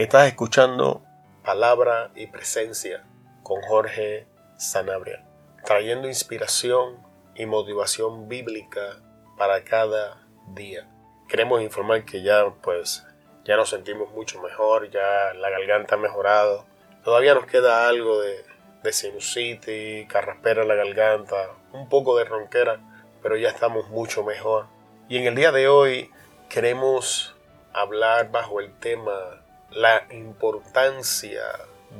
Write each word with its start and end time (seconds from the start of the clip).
Estás 0.00 0.28
escuchando 0.28 1.02
Palabra 1.44 2.10
y 2.14 2.26
Presencia 2.26 3.04
con 3.42 3.60
Jorge 3.60 4.26
Sanabria, 4.56 5.26
trayendo 5.62 6.08
inspiración 6.08 6.96
y 7.34 7.44
motivación 7.44 8.26
bíblica 8.26 8.96
para 9.36 9.62
cada 9.62 10.26
día. 10.54 10.88
Queremos 11.28 11.60
informar 11.60 12.06
que 12.06 12.22
ya 12.22 12.46
pues 12.62 13.06
ya 13.44 13.58
nos 13.58 13.68
sentimos 13.68 14.10
mucho 14.12 14.40
mejor, 14.40 14.90
ya 14.90 15.34
la 15.34 15.50
garganta 15.50 15.96
ha 15.96 15.98
mejorado. 15.98 16.64
Todavía 17.04 17.34
nos 17.34 17.44
queda 17.44 17.86
algo 17.86 18.22
de, 18.22 18.42
de 18.82 18.92
sinusitis, 18.94 20.08
carraspera 20.08 20.62
en 20.62 20.68
la 20.68 20.76
garganta, 20.76 21.50
un 21.74 21.90
poco 21.90 22.16
de 22.16 22.24
ronquera, 22.24 22.80
pero 23.22 23.36
ya 23.36 23.50
estamos 23.50 23.90
mucho 23.90 24.24
mejor. 24.24 24.64
Y 25.10 25.18
en 25.18 25.26
el 25.26 25.34
día 25.34 25.52
de 25.52 25.68
hoy 25.68 26.10
queremos 26.48 27.36
hablar 27.74 28.30
bajo 28.30 28.60
el 28.60 28.72
tema 28.78 29.42
la 29.72 30.06
importancia 30.10 31.42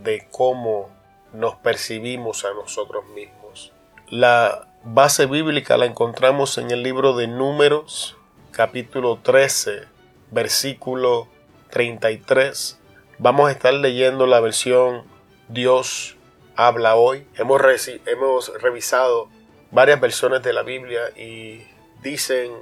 de 0.03 0.27
cómo 0.31 0.91
nos 1.33 1.57
percibimos 1.57 2.45
a 2.45 2.53
nosotros 2.55 3.05
mismos. 3.15 3.73
La 4.09 4.67
base 4.83 5.27
bíblica 5.27 5.77
la 5.77 5.87
encontramos 5.87 6.59
en 6.59 6.71
el 6.71 6.83
libro 6.83 7.15
de 7.15 7.29
Números, 7.29 8.17
capítulo 8.51 9.19
13, 9.23 9.85
versículo 10.31 11.29
33. 11.71 12.79
Vamos 13.19 13.49
a 13.49 13.53
estar 13.53 13.75
leyendo 13.75 14.27
la 14.27 14.41
versión 14.41 15.05
Dios 15.49 16.17
habla 16.57 16.97
hoy. 16.97 17.27
Hemos, 17.37 17.61
hemos 18.07 18.63
revisado 18.63 19.29
varias 19.71 20.01
versiones 20.01 20.43
de 20.43 20.53
la 20.53 20.63
Biblia 20.63 21.11
y 21.17 21.63
dicen 22.03 22.53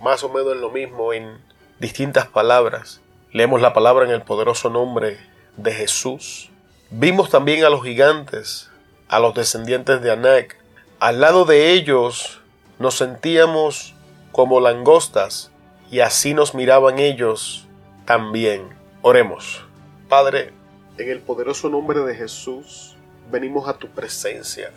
más 0.00 0.24
o 0.24 0.28
menos 0.28 0.56
lo 0.56 0.70
mismo 0.70 1.12
en 1.12 1.38
distintas 1.78 2.26
palabras. 2.26 3.00
Leemos 3.34 3.60
la 3.60 3.72
palabra 3.72 4.04
en 4.04 4.12
el 4.12 4.22
poderoso 4.22 4.70
nombre 4.70 5.18
de 5.56 5.72
Jesús. 5.72 6.52
Vimos 6.90 7.30
también 7.30 7.64
a 7.64 7.68
los 7.68 7.82
gigantes, 7.82 8.70
a 9.08 9.18
los 9.18 9.34
descendientes 9.34 10.00
de 10.02 10.12
Anak. 10.12 10.56
Al 11.00 11.20
lado 11.20 11.44
de 11.44 11.72
ellos 11.72 12.40
nos 12.78 12.96
sentíamos 12.96 13.96
como 14.30 14.60
langostas 14.60 15.50
y 15.90 15.98
así 15.98 16.32
nos 16.32 16.54
miraban 16.54 17.00
ellos 17.00 17.66
también. 18.04 18.68
Oremos. 19.02 19.64
Padre, 20.08 20.52
en 20.96 21.10
el 21.10 21.18
poderoso 21.18 21.68
nombre 21.68 22.02
de 22.02 22.14
Jesús, 22.14 22.94
venimos 23.32 23.66
a 23.66 23.78
tu 23.78 23.88
presencia. 23.88 24.70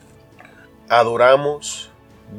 Adoramos, 0.89 1.91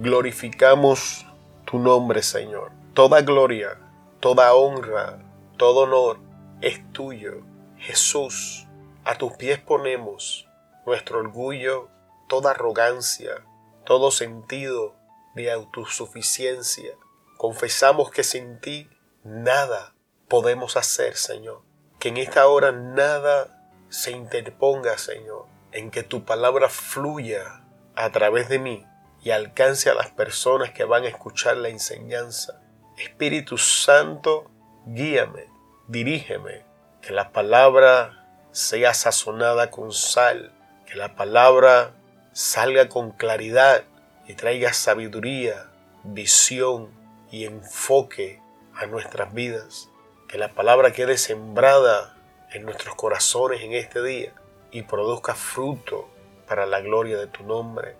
glorificamos 0.02 1.24
tu 1.64 1.78
nombre, 1.78 2.24
Señor. 2.24 2.72
Toda 2.92 3.20
gloria, 3.20 3.78
toda 4.18 4.52
honra, 4.52 5.20
todo 5.58 5.80
honor 5.80 6.18
es 6.62 6.80
tuyo. 6.92 7.42
Jesús, 7.76 8.66
a 9.04 9.16
tus 9.18 9.32
pies 9.32 9.58
ponemos 9.58 10.48
nuestro 10.86 11.18
orgullo, 11.18 11.88
toda 12.28 12.52
arrogancia, 12.52 13.44
todo 13.84 14.10
sentido 14.10 14.94
de 15.34 15.52
autosuficiencia. 15.52 16.92
Confesamos 17.36 18.10
que 18.10 18.24
sin 18.24 18.60
ti 18.60 18.88
nada 19.24 19.94
podemos 20.28 20.76
hacer, 20.76 21.16
Señor. 21.16 21.62
Que 21.98 22.10
en 22.10 22.16
esta 22.18 22.46
hora 22.46 22.72
nada 22.72 23.68
se 23.88 24.12
interponga, 24.12 24.96
Señor, 24.96 25.46
en 25.72 25.90
que 25.90 26.02
tu 26.04 26.24
palabra 26.24 26.68
fluya 26.68 27.64
a 27.96 28.10
través 28.10 28.48
de 28.48 28.60
mí 28.60 28.86
y 29.22 29.30
alcance 29.30 29.90
a 29.90 29.94
las 29.94 30.10
personas 30.10 30.70
que 30.70 30.84
van 30.84 31.04
a 31.04 31.08
escuchar 31.08 31.56
la 31.56 31.68
enseñanza. 31.68 32.62
Espíritu 32.96 33.58
Santo, 33.58 34.50
guíame, 34.88 35.46
dirígeme, 35.86 36.64
que 37.02 37.12
la 37.12 37.30
palabra 37.30 38.26
sea 38.52 38.94
sazonada 38.94 39.70
con 39.70 39.92
sal, 39.92 40.52
que 40.86 40.96
la 40.96 41.14
palabra 41.14 41.92
salga 42.32 42.88
con 42.88 43.10
claridad 43.10 43.84
y 44.26 44.34
traiga 44.34 44.72
sabiduría, 44.72 45.70
visión 46.04 46.88
y 47.30 47.44
enfoque 47.44 48.40
a 48.74 48.86
nuestras 48.86 49.34
vidas. 49.34 49.90
Que 50.28 50.38
la 50.38 50.54
palabra 50.54 50.92
quede 50.92 51.18
sembrada 51.18 52.16
en 52.52 52.64
nuestros 52.64 52.94
corazones 52.94 53.62
en 53.62 53.74
este 53.74 54.02
día 54.02 54.32
y 54.70 54.82
produzca 54.82 55.34
fruto 55.34 56.08
para 56.46 56.66
la 56.66 56.80
gloria 56.80 57.18
de 57.18 57.26
tu 57.26 57.42
nombre. 57.44 57.96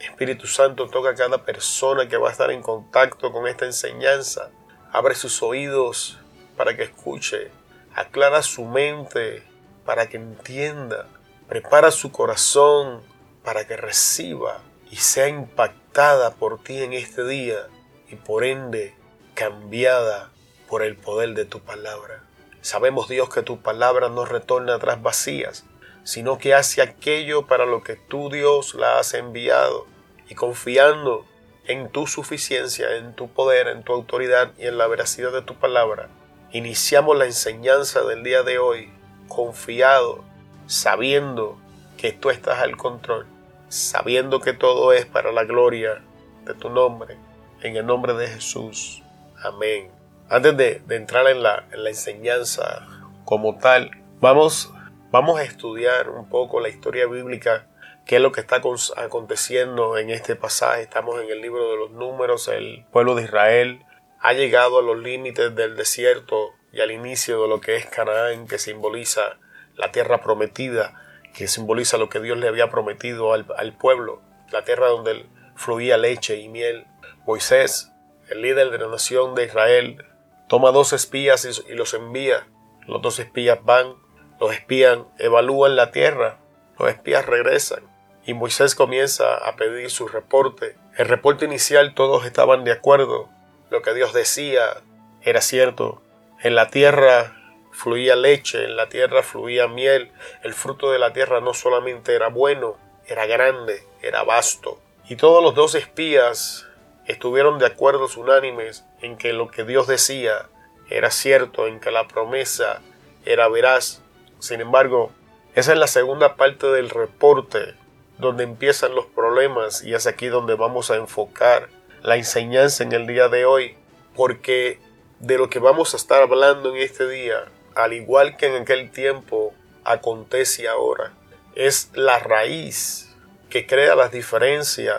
Espíritu 0.00 0.46
Santo, 0.46 0.88
toca 0.88 1.10
a 1.10 1.14
cada 1.14 1.44
persona 1.44 2.06
que 2.08 2.18
va 2.18 2.28
a 2.28 2.32
estar 2.32 2.50
en 2.50 2.60
contacto 2.60 3.32
con 3.32 3.46
esta 3.46 3.64
enseñanza. 3.64 4.50
Abre 4.92 5.14
sus 5.14 5.42
oídos 5.42 6.18
para 6.56 6.76
que 6.76 6.84
escuche. 6.84 7.50
Aclara 7.94 8.42
su 8.42 8.64
mente 8.64 9.42
para 9.84 10.08
que 10.08 10.16
entienda. 10.16 11.06
Prepara 11.48 11.90
su 11.90 12.10
corazón 12.12 13.02
para 13.44 13.66
que 13.66 13.76
reciba 13.76 14.60
y 14.90 14.96
sea 14.96 15.28
impactada 15.28 16.34
por 16.34 16.62
ti 16.62 16.82
en 16.82 16.92
este 16.92 17.24
día 17.24 17.68
y 18.08 18.16
por 18.16 18.44
ende 18.44 18.94
cambiada 19.34 20.30
por 20.68 20.82
el 20.82 20.96
poder 20.96 21.34
de 21.34 21.44
tu 21.44 21.60
palabra. 21.60 22.22
Sabemos 22.60 23.08
Dios 23.08 23.28
que 23.28 23.42
tu 23.42 23.60
palabra 23.60 24.08
no 24.08 24.24
retorna 24.24 24.74
atrás 24.74 25.00
vacías, 25.00 25.64
sino 26.02 26.38
que 26.38 26.54
hace 26.54 26.82
aquello 26.82 27.46
para 27.46 27.66
lo 27.66 27.82
que 27.82 27.94
tú 27.94 28.30
Dios 28.30 28.74
la 28.74 28.98
has 28.98 29.14
enviado 29.14 29.86
y 30.28 30.34
confiando 30.34 31.24
en 31.66 31.88
tu 31.90 32.06
suficiencia, 32.06 32.96
en 32.96 33.14
tu 33.14 33.28
poder, 33.28 33.68
en 33.68 33.82
tu 33.82 33.92
autoridad 33.92 34.52
y 34.58 34.66
en 34.66 34.78
la 34.78 34.86
veracidad 34.86 35.32
de 35.32 35.42
tu 35.42 35.54
palabra, 35.54 36.08
iniciamos 36.56 37.18
la 37.18 37.26
enseñanza 37.26 38.02
del 38.04 38.22
día 38.22 38.42
de 38.42 38.58
hoy 38.58 38.90
confiado, 39.28 40.24
sabiendo 40.66 41.58
que 41.98 42.12
tú 42.12 42.30
estás 42.30 42.60
al 42.60 42.78
control, 42.78 43.26
sabiendo 43.68 44.40
que 44.40 44.54
todo 44.54 44.94
es 44.94 45.04
para 45.04 45.32
la 45.32 45.44
gloria 45.44 46.02
de 46.46 46.54
tu 46.54 46.70
nombre, 46.70 47.18
en 47.62 47.76
el 47.76 47.84
nombre 47.84 48.14
de 48.14 48.28
Jesús. 48.28 49.02
Amén. 49.42 49.90
Antes 50.30 50.56
de, 50.56 50.82
entrar 50.88 51.26
en 51.26 51.42
la, 51.42 51.66
en 51.72 51.84
la, 51.84 51.90
enseñanza 51.90 52.86
como 53.26 53.58
tal, 53.58 53.90
vamos, 54.20 54.72
vamos 55.10 55.38
a 55.38 55.42
estudiar 55.42 56.08
un 56.08 56.26
poco 56.26 56.60
la 56.60 56.70
historia 56.70 57.06
bíblica, 57.06 57.66
qué 58.06 58.16
es 58.16 58.22
lo 58.22 58.32
que 58.32 58.40
está 58.40 58.62
aconteciendo 58.96 59.98
en 59.98 60.08
este 60.08 60.36
pasaje. 60.36 60.82
Estamos 60.82 61.20
en 61.20 61.28
el 61.28 61.42
libro 61.42 61.70
de 61.70 61.76
los 61.76 61.90
números, 61.90 62.48
el 62.48 62.86
pueblo 62.90 63.14
de 63.14 63.24
Israel 63.24 63.84
ha 64.20 64.32
llegado 64.32 64.78
a 64.78 64.82
los 64.82 64.98
límites 64.98 65.54
del 65.54 65.76
desierto 65.76 66.54
y 66.72 66.80
al 66.80 66.90
inicio 66.90 67.42
de 67.42 67.48
lo 67.48 67.60
que 67.60 67.76
es 67.76 67.86
Canaán, 67.86 68.46
que 68.46 68.58
simboliza 68.58 69.38
la 69.76 69.92
tierra 69.92 70.22
prometida, 70.22 70.94
que 71.34 71.48
simboliza 71.48 71.98
lo 71.98 72.08
que 72.08 72.20
Dios 72.20 72.38
le 72.38 72.48
había 72.48 72.70
prometido 72.70 73.32
al, 73.32 73.76
pueblo, 73.76 74.22
la 74.50 74.64
tierra 74.64 74.88
donde 74.88 75.26
fluía 75.54 75.96
leche 75.96 76.36
y 76.36 76.48
miel. 76.48 76.86
Moisés, 77.26 77.92
el 78.28 78.42
líder 78.42 78.70
de 78.70 78.78
la 78.78 78.88
nación 78.88 79.34
de 79.34 79.44
Israel, 79.44 80.04
toma 80.48 80.70
dos 80.70 80.92
espías 80.92 81.44
y, 81.68 81.74
los 81.74 81.94
envía. 81.94 82.46
Los 82.86 83.02
dos 83.02 83.18
espías 83.18 83.58
van, 83.62 83.94
los 84.40 84.52
espías 84.52 84.98
evalúan 85.18 85.76
la 85.76 85.90
tierra, 85.90 86.38
los 86.78 86.88
espías 86.88 87.26
regresan 87.26 87.96
y 88.26 88.34
Moisés 88.34 88.74
comienza 88.74 89.36
a 89.36 89.54
pedir 89.56 89.88
su 89.88 90.08
reporte. 90.08 90.76
El 90.96 91.06
reporte 91.06 91.44
inicial 91.44 91.94
todos 91.94 92.26
estaban 92.26 92.64
de 92.64 92.72
acuerdo, 92.72 93.28
lo 93.76 93.82
que 93.82 93.92
Dios 93.92 94.14
decía 94.14 94.80
era 95.20 95.42
cierto. 95.42 96.00
En 96.40 96.54
la 96.54 96.70
tierra 96.70 97.36
fluía 97.72 98.16
leche, 98.16 98.64
en 98.64 98.74
la 98.74 98.88
tierra 98.88 99.22
fluía 99.22 99.68
miel. 99.68 100.12
El 100.42 100.54
fruto 100.54 100.90
de 100.90 100.98
la 100.98 101.12
tierra 101.12 101.42
no 101.42 101.52
solamente 101.52 102.14
era 102.14 102.28
bueno, 102.28 102.78
era 103.06 103.26
grande, 103.26 103.82
era 104.00 104.22
vasto. 104.22 104.80
Y 105.10 105.16
todos 105.16 105.42
los 105.42 105.54
dos 105.54 105.74
espías 105.74 106.66
estuvieron 107.04 107.58
de 107.58 107.66
acuerdo 107.66 108.08
unánimes 108.16 108.86
en 109.02 109.18
que 109.18 109.34
lo 109.34 109.48
que 109.48 109.64
Dios 109.64 109.86
decía 109.86 110.48
era 110.88 111.10
cierto, 111.10 111.66
en 111.66 111.78
que 111.78 111.90
la 111.90 112.08
promesa 112.08 112.80
era 113.26 113.46
veraz. 113.48 114.00
Sin 114.38 114.62
embargo, 114.62 115.12
esa 115.54 115.74
es 115.74 115.78
la 115.78 115.86
segunda 115.86 116.36
parte 116.36 116.66
del 116.68 116.88
reporte 116.88 117.74
donde 118.16 118.44
empiezan 118.44 118.94
los 118.94 119.04
problemas 119.04 119.84
y 119.84 119.92
es 119.92 120.06
aquí 120.06 120.28
donde 120.28 120.54
vamos 120.54 120.90
a 120.90 120.96
enfocar 120.96 121.68
la 122.06 122.16
enseñanza 122.16 122.84
en 122.84 122.92
el 122.92 123.04
día 123.08 123.28
de 123.28 123.44
hoy, 123.46 123.74
porque 124.14 124.78
de 125.18 125.38
lo 125.38 125.50
que 125.50 125.58
vamos 125.58 125.92
a 125.92 125.96
estar 125.96 126.22
hablando 126.22 126.70
en 126.70 126.80
este 126.80 127.08
día, 127.08 127.46
al 127.74 127.94
igual 127.94 128.36
que 128.36 128.46
en 128.46 128.62
aquel 128.62 128.92
tiempo, 128.92 129.52
acontece 129.82 130.68
ahora, 130.68 131.12
es 131.56 131.90
la 131.94 132.20
raíz 132.20 133.12
que 133.50 133.66
crea 133.66 133.96
las 133.96 134.12
diferencias 134.12 134.96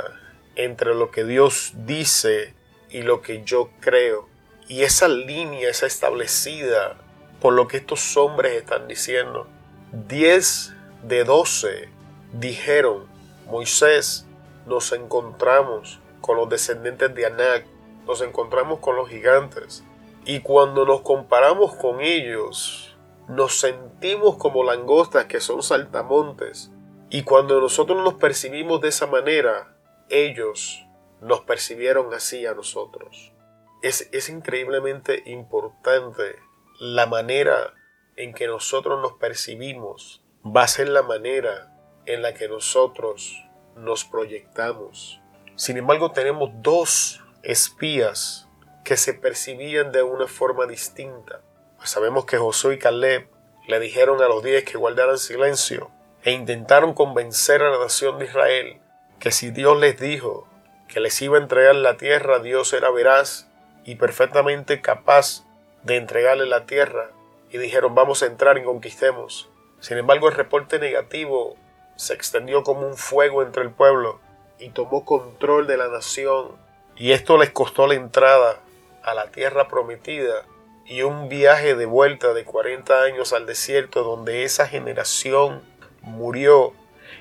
entre 0.57 0.93
lo 0.95 1.09
que 1.09 1.23
Dios 1.23 1.71
dice 1.85 2.53
y 2.89 3.03
lo 3.03 3.21
que 3.21 3.41
yo 3.45 3.69
creo. 3.79 4.27
Y 4.67 4.83
esa 4.83 5.07
línea 5.07 5.69
es 5.69 5.83
establecida 5.83 6.97
por 7.39 7.53
lo 7.53 7.69
que 7.69 7.77
estos 7.77 8.17
hombres 8.17 8.53
están 8.53 8.85
diciendo. 8.89 9.47
Diez 9.93 10.73
de 11.03 11.23
doce 11.23 11.87
dijeron, 12.33 13.07
Moisés, 13.45 14.25
nos 14.65 14.91
encontramos 14.91 16.01
con 16.27 16.37
los 16.37 16.49
descendientes 16.49 17.15
de 17.15 17.25
Anak, 17.25 17.65
nos 18.05 18.21
encontramos 18.21 18.79
con 18.79 18.97
los 18.97 19.09
gigantes. 19.09 19.83
Y 20.25 20.41
cuando 20.41 20.85
nos 20.85 21.01
comparamos 21.01 21.75
con 21.77 22.01
ellos, 22.01 22.97
nos 23.29 23.59
sentimos 23.59 24.35
como 24.35 24.63
langostas 24.63 25.25
que 25.25 25.39
son 25.39 25.63
saltamontes. 25.63 26.69
Y 27.09 27.23
cuando 27.23 27.61
nosotros 27.61 28.03
nos 28.03 28.15
percibimos 28.15 28.81
de 28.81 28.89
esa 28.89 29.07
manera, 29.07 29.77
ellos 30.09 30.85
nos 31.21 31.41
percibieron 31.41 32.13
así 32.13 32.45
a 32.45 32.53
nosotros. 32.53 33.33
Es, 33.81 34.09
es 34.11 34.27
increíblemente 34.27 35.23
importante 35.25 36.35
la 36.79 37.05
manera 37.05 37.73
en 38.17 38.33
que 38.33 38.47
nosotros 38.47 39.01
nos 39.01 39.13
percibimos. 39.13 40.21
Va 40.45 40.63
a 40.63 40.67
ser 40.67 40.89
la 40.89 41.03
manera 41.03 41.73
en 42.05 42.21
la 42.21 42.33
que 42.33 42.49
nosotros 42.49 43.41
nos 43.77 44.03
proyectamos. 44.03 45.21
Sin 45.57 45.75
embargo, 45.77 46.11
tenemos 46.11 46.51
dos 46.61 47.23
espías 47.41 48.47
que 48.83 48.95
se 48.95 49.15
percibían 49.15 49.91
de 49.91 50.03
una 50.03 50.27
forma 50.27 50.67
distinta. 50.67 51.41
Pues 51.77 51.89
sabemos 51.89 52.25
que 52.25 52.37
Josué 52.37 52.75
y 52.75 52.77
Caleb 52.77 53.27
le 53.67 53.79
dijeron 53.79 54.21
a 54.21 54.27
los 54.27 54.43
diez 54.43 54.63
que 54.65 54.77
guardaran 54.77 55.17
silencio 55.17 55.89
e 56.21 56.31
intentaron 56.31 56.93
convencer 56.93 57.63
a 57.63 57.71
la 57.71 57.79
nación 57.79 58.19
de 58.19 58.25
Israel 58.25 58.81
que 59.19 59.31
si 59.31 59.49
Dios 59.49 59.79
les 59.79 59.99
dijo 59.99 60.47
que 60.87 60.99
les 60.99 61.19
iba 61.23 61.39
a 61.39 61.41
entregar 61.41 61.73
la 61.73 61.97
tierra, 61.97 62.37
Dios 62.37 62.71
era 62.73 62.91
veraz 62.91 63.49
y 63.83 63.95
perfectamente 63.95 64.79
capaz 64.79 65.43
de 65.81 65.97
entregarle 65.97 66.45
la 66.45 66.67
tierra 66.67 67.09
y 67.49 67.57
dijeron 67.57 67.95
vamos 67.95 68.21
a 68.21 68.27
entrar 68.27 68.59
y 68.59 68.63
conquistemos. 68.63 69.49
Sin 69.79 69.97
embargo, 69.97 70.29
el 70.29 70.35
reporte 70.35 70.77
negativo 70.77 71.57
se 71.95 72.13
extendió 72.13 72.61
como 72.61 72.85
un 72.85 72.95
fuego 72.95 73.41
entre 73.41 73.63
el 73.63 73.71
pueblo 73.71 74.21
y 74.59 74.69
tomó 74.69 75.05
control 75.05 75.67
de 75.67 75.77
la 75.77 75.87
nación. 75.87 76.51
Y 76.95 77.11
esto 77.11 77.37
les 77.37 77.51
costó 77.51 77.87
la 77.87 77.95
entrada 77.95 78.59
a 79.03 79.13
la 79.13 79.31
tierra 79.31 79.67
prometida 79.67 80.45
y 80.85 81.01
un 81.01 81.29
viaje 81.29 81.75
de 81.75 81.85
vuelta 81.85 82.33
de 82.33 82.45
40 82.45 83.01
años 83.01 83.33
al 83.33 83.45
desierto 83.45 84.03
donde 84.03 84.43
esa 84.43 84.67
generación 84.67 85.61
murió 86.01 86.73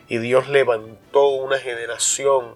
y 0.09 0.19
Dios 0.19 0.49
levantó 0.49 1.29
una 1.29 1.59
generación 1.59 2.55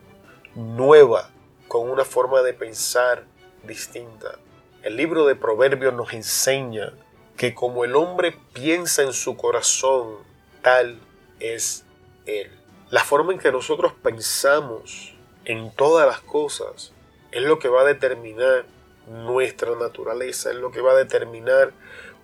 nueva 0.54 1.30
con 1.68 1.88
una 1.90 2.04
forma 2.04 2.42
de 2.42 2.54
pensar 2.54 3.24
distinta. 3.64 4.38
El 4.82 4.96
libro 4.96 5.26
de 5.26 5.36
Proverbios 5.36 5.92
nos 5.94 6.12
enseña 6.12 6.92
que 7.36 7.54
como 7.54 7.84
el 7.84 7.96
hombre 7.96 8.36
piensa 8.52 9.02
en 9.02 9.12
su 9.12 9.36
corazón, 9.36 10.16
tal 10.62 10.98
es 11.40 11.84
él. 12.26 12.59
La 12.90 13.04
forma 13.04 13.32
en 13.32 13.38
que 13.38 13.52
nosotros 13.52 13.92
pensamos 14.02 15.14
en 15.44 15.70
todas 15.70 16.08
las 16.08 16.20
cosas 16.22 16.92
es 17.30 17.42
lo 17.44 17.60
que 17.60 17.68
va 17.68 17.82
a 17.82 17.84
determinar 17.84 18.64
nuestra 19.06 19.76
naturaleza, 19.76 20.50
es 20.50 20.56
lo 20.56 20.72
que 20.72 20.80
va 20.80 20.90
a 20.90 20.96
determinar 20.96 21.72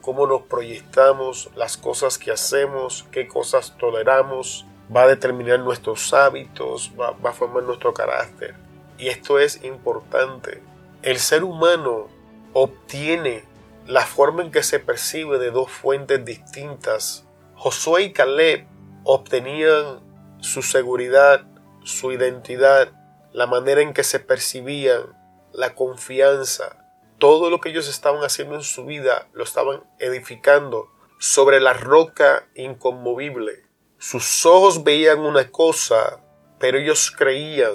cómo 0.01 0.27
nos 0.27 0.43
proyectamos, 0.43 1.51
las 1.55 1.77
cosas 1.77 2.19
que 2.19 2.33
hacemos, 2.33 3.07
qué 3.13 3.29
cosas 3.29 3.79
toleramos, 3.79 4.67
va 4.95 5.03
a 5.03 5.07
determinar 5.07 5.61
nuestros 5.61 6.13
hábitos, 6.13 6.91
va, 6.99 7.13
va, 7.13 7.31
a 7.31 7.33
formar 7.33 7.63
nuestro 7.63 7.95
carácter. 7.95 8.57
Y 8.99 9.07
esto 9.07 9.39
es 9.39 9.63
importante. 9.63 10.63
El 11.03 11.21
ser 11.21 11.45
humano 11.45 12.09
obtiene 12.55 13.45
la 13.87 14.05
forma 14.05 14.43
en 14.43 14.51
que 14.51 14.65
se 14.65 14.81
percibe 14.81 15.39
de 15.39 15.53
dos 15.53 15.71
fuentes 15.71 16.25
distintas. 16.25 17.25
Josué 17.55 18.03
y 18.03 18.13
Caleb 18.13 18.67
obtenían 19.05 20.06
su 20.41 20.63
seguridad, 20.63 21.47
su 21.85 22.13
identidad, 22.13 22.93
la 23.33 23.47
manera 23.47 23.81
en 23.81 23.93
que 23.93 24.05
se 24.05 24.21
percibían, 24.21 25.17
la 25.53 25.75
confianza, 25.75 26.87
todo 27.19 27.49
lo 27.49 27.61
que 27.61 27.71
ellos 27.71 27.89
estaban 27.89 28.23
haciendo 28.23 28.57
en 28.57 28.63
su 28.63 28.85
vida 28.85 29.29
lo 29.33 29.45
estaban 29.45 29.85
edificando 29.99 30.91
sobre 31.19 31.61
la 31.61 31.73
roca 31.73 32.47
inconmovible. 32.55 33.65
Sus 33.99 34.45
ojos 34.45 34.85
veían 34.85 35.21
una 35.21 35.51
cosa, 35.51 36.23
pero 36.59 36.79
ellos 36.79 37.11
creían 37.11 37.75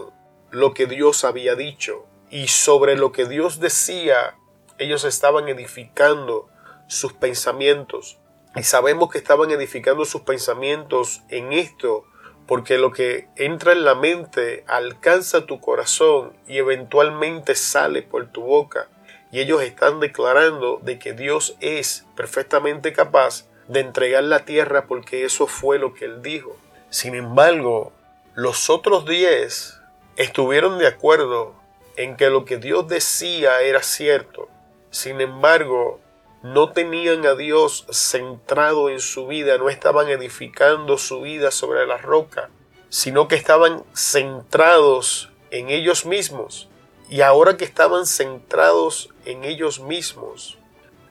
lo 0.51 0.73
que 0.73 0.85
Dios 0.85 1.23
había 1.23 1.55
dicho. 1.55 2.05
Y 2.29 2.47
sobre 2.47 2.95
lo 2.95 3.11
que 3.11 3.25
Dios 3.25 3.59
decía, 3.59 4.37
ellos 4.77 5.03
estaban 5.03 5.47
edificando 5.49 6.49
sus 6.87 7.13
pensamientos. 7.13 8.19
Y 8.55 8.63
sabemos 8.63 9.09
que 9.09 9.17
estaban 9.17 9.49
edificando 9.49 10.05
sus 10.05 10.21
pensamientos 10.21 11.23
en 11.29 11.53
esto, 11.53 12.05
porque 12.51 12.77
lo 12.77 12.91
que 12.91 13.29
entra 13.37 13.71
en 13.71 13.85
la 13.85 13.95
mente 13.95 14.65
alcanza 14.67 15.45
tu 15.45 15.61
corazón 15.61 16.33
y 16.49 16.57
eventualmente 16.57 17.55
sale 17.55 18.01
por 18.01 18.27
tu 18.27 18.41
boca. 18.41 18.89
Y 19.31 19.39
ellos 19.39 19.61
están 19.61 20.01
declarando 20.01 20.77
de 20.83 20.99
que 20.99 21.13
Dios 21.13 21.55
es 21.61 22.05
perfectamente 22.17 22.91
capaz 22.91 23.45
de 23.69 23.79
entregar 23.79 24.25
la 24.25 24.43
tierra 24.43 24.85
porque 24.85 25.23
eso 25.23 25.47
fue 25.47 25.79
lo 25.79 25.93
que 25.93 26.03
él 26.03 26.21
dijo. 26.21 26.57
Sin 26.89 27.15
embargo, 27.15 27.93
los 28.35 28.69
otros 28.69 29.05
diez 29.05 29.79
estuvieron 30.17 30.77
de 30.77 30.87
acuerdo 30.87 31.55
en 31.95 32.17
que 32.17 32.29
lo 32.29 32.43
que 32.43 32.57
Dios 32.57 32.85
decía 32.85 33.61
era 33.61 33.81
cierto. 33.81 34.49
Sin 34.89 35.21
embargo, 35.21 36.00
no 36.43 36.71
tenían 36.71 37.25
a 37.25 37.35
Dios 37.35 37.85
centrado 37.91 38.89
en 38.89 38.99
su 38.99 39.27
vida, 39.27 39.57
no 39.57 39.69
estaban 39.69 40.09
edificando 40.09 40.97
su 40.97 41.21
vida 41.21 41.51
sobre 41.51 41.85
la 41.85 41.97
roca, 41.97 42.49
sino 42.89 43.27
que 43.27 43.35
estaban 43.35 43.83
centrados 43.93 45.29
en 45.51 45.69
ellos 45.69 46.05
mismos. 46.05 46.67
Y 47.09 47.21
ahora 47.21 47.57
que 47.57 47.65
estaban 47.65 48.05
centrados 48.05 49.09
en 49.25 49.43
ellos 49.43 49.81
mismos, 49.81 50.57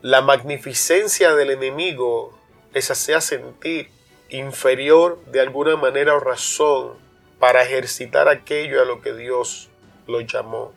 la 0.01 0.21
magnificencia 0.21 1.33
del 1.35 1.51
enemigo 1.51 2.37
les 2.73 2.91
hacía 2.91 3.21
sentir 3.21 3.89
inferior 4.29 5.23
de 5.27 5.41
alguna 5.41 5.75
manera 5.77 6.15
o 6.15 6.19
razón 6.19 6.93
para 7.39 7.63
ejercitar 7.63 8.27
aquello 8.27 8.81
a 8.81 8.85
lo 8.85 9.01
que 9.01 9.13
Dios 9.13 9.69
lo 10.07 10.21
llamó. 10.21 10.73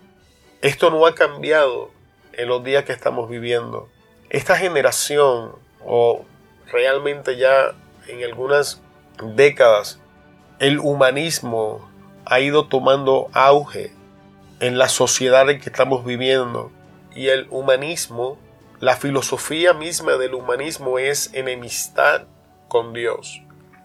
Esto 0.61 0.91
no 0.91 1.07
ha 1.07 1.15
cambiado 1.15 1.91
en 2.33 2.49
los 2.49 2.63
días 2.63 2.85
que 2.85 2.93
estamos 2.93 3.29
viviendo 3.29 3.89
esta 4.35 4.57
generación, 4.57 5.53
o 5.85 6.25
realmente 6.73 7.37
ya 7.37 7.73
en 8.09 8.25
algunas 8.25 8.83
décadas, 9.23 10.01
el 10.59 10.81
humanismo 10.81 11.89
ha 12.25 12.41
ido 12.41 12.67
tomando 12.67 13.29
auge 13.33 13.93
en 14.59 14.77
la 14.77 14.89
sociedad 14.89 15.49
en 15.49 15.61
que 15.61 15.71
estamos 15.71 16.05
viviendo. 16.05 16.73
Y 17.15 17.29
el 17.29 17.47
humanismo, 17.51 18.37
la 18.81 18.97
filosofía 18.97 19.73
misma 19.73 20.15
del 20.15 20.35
humanismo 20.35 20.99
es 20.99 21.33
enemistad 21.33 22.25
con 22.67 22.93
Dios. 22.93 23.41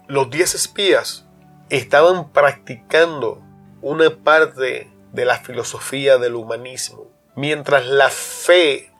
Los 0.08 0.30
diez 0.30 0.56
espías 0.56 1.26
estaban 1.68 2.32
practicando 2.32 3.40
una 3.82 4.10
parte 4.10 4.90
de 5.12 5.24
la 5.24 5.38
filosofía 5.38 6.18
del 6.18 6.34
humanismo, 6.34 7.06
mientras 7.36 7.86
la 7.86 8.10
fe, 8.10 8.90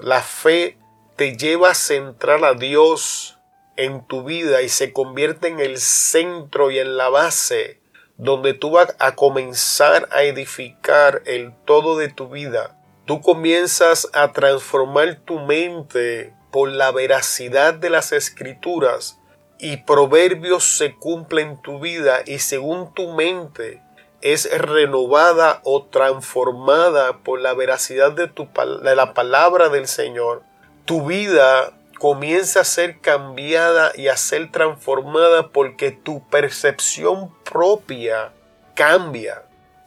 la 0.00 0.20
fe 0.20 0.78
te 1.16 1.36
lleva 1.36 1.70
a 1.70 1.74
centrar 1.74 2.44
a 2.44 2.54
Dios 2.54 3.38
en 3.76 4.06
tu 4.06 4.24
vida 4.24 4.62
y 4.62 4.68
se 4.68 4.92
convierte 4.92 5.48
en 5.48 5.60
el 5.60 5.78
centro 5.78 6.70
y 6.70 6.78
en 6.78 6.96
la 6.96 7.08
base 7.08 7.80
donde 8.16 8.54
tú 8.54 8.70
vas 8.72 8.94
a 8.98 9.14
comenzar 9.14 10.08
a 10.12 10.22
edificar 10.22 11.22
el 11.26 11.52
todo 11.64 11.96
de 11.96 12.08
tu 12.08 12.28
vida. 12.28 12.78
Tú 13.04 13.20
comienzas 13.20 14.08
a 14.12 14.32
transformar 14.32 15.20
tu 15.24 15.40
mente 15.40 16.34
por 16.52 16.70
la 16.70 16.92
veracidad 16.92 17.74
de 17.74 17.90
las 17.90 18.12
escrituras 18.12 19.18
y 19.58 19.78
proverbios 19.78 20.64
se 20.76 20.94
cumplen 20.94 21.48
en 21.48 21.62
tu 21.62 21.80
vida 21.80 22.22
y 22.26 22.38
según 22.38 22.94
tu 22.94 23.12
mente 23.12 23.82
es 24.20 24.48
renovada 24.56 25.60
o 25.64 25.84
transformada 25.86 27.18
por 27.24 27.40
la 27.40 27.54
veracidad 27.54 28.12
de, 28.12 28.28
tu, 28.28 28.48
de 28.82 28.94
la 28.94 29.14
palabra 29.14 29.68
del 29.68 29.88
Señor, 29.88 30.42
tu 30.84 31.06
vida 31.06 31.72
comienza 31.98 32.60
a 32.60 32.64
ser 32.64 32.98
cambiada 33.00 33.92
y 33.94 34.08
a 34.08 34.16
ser 34.16 34.50
transformada 34.50 35.48
porque 35.50 35.92
tu 35.92 36.26
percepción 36.28 37.32
propia 37.44 38.32
cambia. 38.74 39.44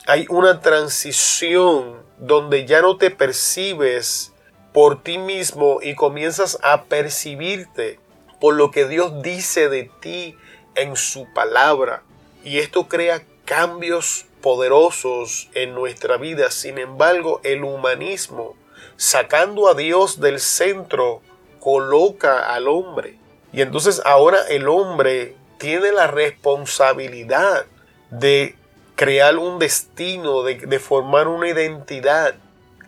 Hay 0.08 0.26
una 0.30 0.62
transición 0.62 2.04
donde 2.18 2.66
ya 2.66 2.82
no 2.82 2.98
te 2.98 3.12
percibes 3.12 4.32
por 4.72 5.04
ti 5.04 5.18
mismo 5.18 5.80
y 5.82 5.96
comienzas 5.96 6.58
a 6.62 6.84
percibirte 6.84 8.00
por 8.40 8.56
lo 8.56 8.72
que 8.72 8.88
Dios 8.88 9.22
dice 9.22 9.68
de 9.68 9.90
ti 10.00 10.38
en 10.76 10.96
su 10.96 11.28
palabra. 11.34 12.04
Y 12.44 12.60
esto 12.60 12.88
crea 12.88 13.24
cambios 13.44 14.26
poderosos 14.42 15.50
en 15.54 15.74
nuestra 15.74 16.18
vida. 16.18 16.52
Sin 16.52 16.78
embargo, 16.78 17.42
el 17.44 17.64
humanismo 17.64 18.56
sacando 18.98 19.68
a 19.68 19.74
Dios 19.74 20.20
del 20.20 20.40
centro, 20.40 21.22
coloca 21.60 22.54
al 22.54 22.68
hombre. 22.68 23.18
Y 23.52 23.62
entonces 23.62 24.02
ahora 24.06 24.40
el 24.50 24.68
hombre 24.68 25.36
tiene 25.58 25.92
la 25.92 26.08
responsabilidad 26.08 27.66
de 28.12 28.56
crear 28.96 29.38
un 29.38 29.60
destino, 29.60 30.44
de, 30.44 30.80
formar 30.80 31.28
una 31.28 31.50
identidad 31.50 32.36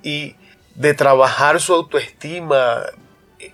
y 0.03 0.35
de 0.75 0.93
trabajar 0.93 1.59
su 1.59 1.73
autoestima, 1.73 2.83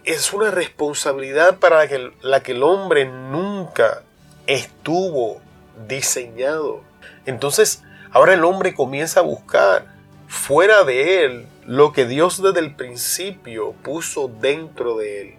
es 0.04 0.34
una 0.34 0.52
responsabilidad 0.52 1.58
para 1.58 1.88
la 2.22 2.44
que 2.44 2.52
el 2.52 2.64
hombre 2.64 3.06
nunca 3.06 4.04
estuvo 4.48 5.42
diseñado. 5.88 6.82
Entonces, 7.26 7.82
ahora 8.12 8.34
el 8.34 8.44
hombre 8.44 8.74
comienza 8.74 9.22
a 9.22 9.24
buscar 9.24 9.86
fuera 10.28 10.84
de 10.84 11.26
él 11.26 11.48
lo 11.66 11.92
que 11.92 12.06
Dios 12.06 12.42
desde 12.42 12.60
el 12.60 12.76
principio 12.76 13.74
puso 13.84 14.28
dentro 14.28 14.98
de 14.98 15.22
él. 15.22 15.36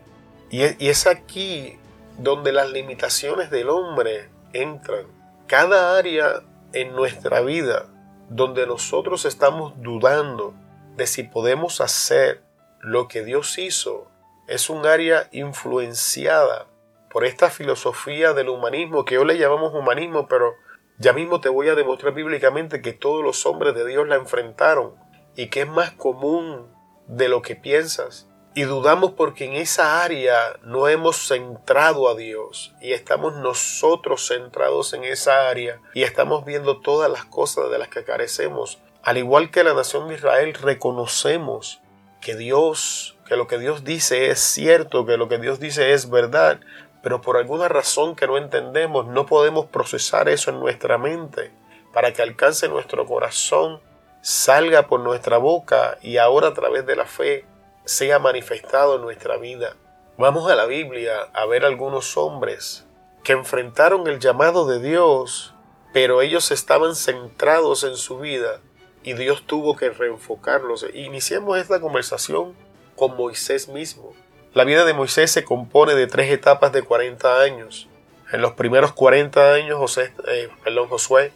Y 0.51 0.89
es 0.89 1.07
aquí 1.07 1.79
donde 2.19 2.53
las 2.53 2.71
limitaciones 2.71 3.51
del 3.51 3.69
hombre 3.69 4.29
entran. 4.53 5.07
Cada 5.47 5.99
área 5.99 6.43
en 6.73 6.95
nuestra 6.95 7.41
vida 7.41 7.87
donde 8.29 8.67
nosotros 8.67 9.25
estamos 9.25 9.75
dudando 9.83 10.55
de 10.97 11.07
si 11.07 11.25
podemos 11.25 11.81
hacer 11.81 12.43
lo 12.81 13.09
que 13.09 13.25
Dios 13.25 13.59
hizo 13.59 14.11
es 14.47 14.71
un 14.71 14.87
área 14.87 15.29
influenciada 15.33 16.67
por 17.11 17.25
esta 17.25 17.51
filosofía 17.51 18.33
del 18.33 18.49
humanismo 18.49 19.05
que 19.05 19.19
hoy 19.19 19.27
le 19.27 19.39
llamamos 19.39 19.75
humanismo, 19.75 20.27
pero 20.29 20.55
ya 20.99 21.13
mismo 21.13 21.41
te 21.41 21.49
voy 21.49 21.69
a 21.69 21.75
demostrar 21.75 22.15
bíblicamente 22.15 22.83
que 22.83 22.93
todos 22.93 23.25
los 23.25 23.47
hombres 23.47 23.75
de 23.75 23.87
Dios 23.87 24.07
la 24.07 24.17
enfrentaron 24.17 24.95
y 25.37 25.49
que 25.49 25.63
es 25.63 25.69
más 25.69 25.93
común 25.93 26.67
de 27.07 27.29
lo 27.29 27.43
que 27.43 27.57
piensas. 27.57 28.29
Y 28.57 28.63
dudamos 28.63 29.13
porque 29.13 29.47
en 29.47 29.55
esa 29.55 30.05
área 30.05 30.59
no 30.63 30.87
hemos 30.87 31.27
centrado 31.27 32.09
a 32.09 32.15
Dios 32.15 32.73
y 32.81 32.93
estamos 32.93 33.35
nosotros 33.35 34.29
centrados 34.29 34.93
en 34.93 35.03
esa 35.03 35.49
área 35.49 35.81
y 35.93 36.05
estamos 36.05 36.45
viendo 36.45 36.81
todas 36.81 37.11
las 37.11 37.25
cosas 37.25 37.69
de 37.71 37.79
las 37.79 37.89
que 37.89 38.05
carecemos. 38.05 38.79
Al 39.03 39.19
igual 39.19 39.51
que 39.51 39.65
la 39.65 39.75
nación 39.75 40.09
de 40.09 40.15
Israel, 40.15 40.55
reconocemos 40.55 41.81
que 42.21 42.37
Dios, 42.37 43.19
que 43.27 43.37
lo 43.37 43.49
que 43.49 43.59
Dios 43.59 43.83
dice 43.83 44.31
es 44.31 44.39
cierto, 44.39 45.05
que 45.05 45.17
lo 45.17 45.29
que 45.29 45.39
Dios 45.39 45.59
dice 45.59 45.93
es 45.93 46.09
verdad, 46.09 46.61
pero 47.03 47.21
por 47.21 47.37
alguna 47.37 47.69
razón 47.69 48.17
que 48.17 48.27
no 48.27 48.39
entendemos 48.39 49.07
no 49.07 49.27
podemos 49.27 49.67
procesar 49.67 50.29
eso 50.29 50.51
en 50.51 50.61
nuestra 50.61 50.97
mente 50.97 51.53
para 51.93 52.13
que 52.13 52.23
alcance 52.23 52.67
nuestro 52.69 53.05
corazón, 53.05 53.81
salga 54.25 54.87
por 54.87 55.01
nuestra 55.01 55.37
boca 55.37 55.99
y 56.01 56.17
ahora 56.17 56.49
a 56.49 56.55
través 56.55 56.87
de 56.87 56.97
la 56.97 57.05
fe 57.05 57.45
sea 57.85 58.19
manifestado 58.19 58.97
en 58.97 59.03
nuestra 59.03 59.37
vida. 59.37 59.77
Vamos 60.17 60.51
a 60.51 60.55
la 60.55 60.65
Biblia 60.65 61.29
a 61.35 61.45
ver 61.45 61.67
algunos 61.67 62.17
hombres 62.17 62.87
que 63.23 63.33
enfrentaron 63.33 64.07
el 64.07 64.21
llamado 64.21 64.67
de 64.67 64.81
Dios, 64.81 65.53
pero 65.93 66.23
ellos 66.23 66.53
estaban 66.53 66.97
centrados 66.97 67.85
en 67.85 67.97
su 67.97 68.19
vida 68.19 68.63
y 69.03 69.13
Dios 69.13 69.43
tuvo 69.47 69.77
que 69.77 69.91
reenfocarlos. 69.91 70.87
Iniciemos 70.95 71.59
esta 71.59 71.79
conversación 71.79 72.55
con 72.97 73.19
Moisés 73.19 73.69
mismo. 73.69 74.15
La 74.55 74.65
vida 74.65 74.87
de 74.87 74.95
Moisés 74.95 75.33
se 75.33 75.45
compone 75.45 75.95
de 75.95 76.07
tres 76.07 76.33
etapas 76.33 76.73
de 76.73 76.81
40 76.81 77.43
años. 77.43 77.89
En 78.33 78.41
los 78.41 78.55
primeros 78.55 78.95
40 78.95 79.53
años, 79.53 79.79
José, 79.79 80.15
eh, 80.29 80.49
perdón, 80.65 80.89
Josué, 80.89 81.31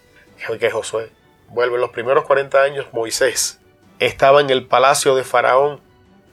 que 0.59 0.71
Josué, 0.71 1.13
vuelve, 1.49 1.79
los 1.79 1.91
primeros 1.91 2.25
40 2.25 2.63
años 2.63 2.87
Moisés 2.93 3.61
estaba 3.99 4.41
en 4.41 4.51
el 4.51 4.67
palacio 4.67 5.15
de 5.15 5.25
Faraón 5.25 5.81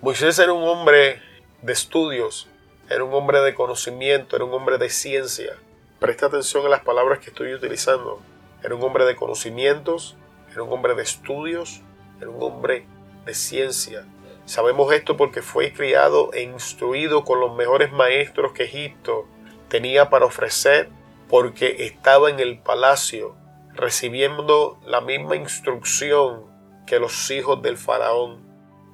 Moisés 0.05 0.37
era 0.37 0.53
un 0.53 0.61
hombre 0.61 1.19
de 1.63 1.73
estudios, 1.73 2.47
era 2.91 3.03
un 3.03 3.11
hombre 3.11 3.41
de 3.41 3.55
conocimiento, 3.55 4.35
era 4.35 4.45
un 4.45 4.53
hombre 4.53 4.77
de 4.77 4.91
ciencia. 4.91 5.55
Presta 5.97 6.27
atención 6.27 6.63
a 6.63 6.69
las 6.69 6.81
palabras 6.81 7.17
que 7.17 7.31
estoy 7.31 7.55
utilizando. 7.55 8.21
Era 8.61 8.75
un 8.75 8.83
hombre 8.83 9.05
de 9.05 9.15
conocimientos, 9.15 10.15
era 10.51 10.61
un 10.61 10.71
hombre 10.71 10.93
de 10.93 11.01
estudios, 11.01 11.81
era 12.21 12.29
un 12.29 12.43
hombre 12.43 12.85
de 13.25 13.33
ciencia. 13.33 14.05
Sabemos 14.45 14.93
esto 14.93 15.17
porque 15.17 15.41
fue 15.41 15.73
criado 15.73 16.29
e 16.33 16.43
instruido 16.43 17.23
con 17.23 17.39
los 17.39 17.55
mejores 17.55 17.91
maestros 17.91 18.51
que 18.51 18.65
Egipto 18.65 19.25
tenía 19.69 20.11
para 20.11 20.25
ofrecer, 20.25 20.87
porque 21.29 21.77
estaba 21.79 22.29
en 22.29 22.39
el 22.39 22.59
palacio 22.59 23.35
recibiendo 23.75 24.79
la 24.85 25.01
misma 25.01 25.35
instrucción 25.35 26.45
que 26.85 26.99
los 26.99 27.29
hijos 27.31 27.61
del 27.61 27.77
faraón. 27.77 28.45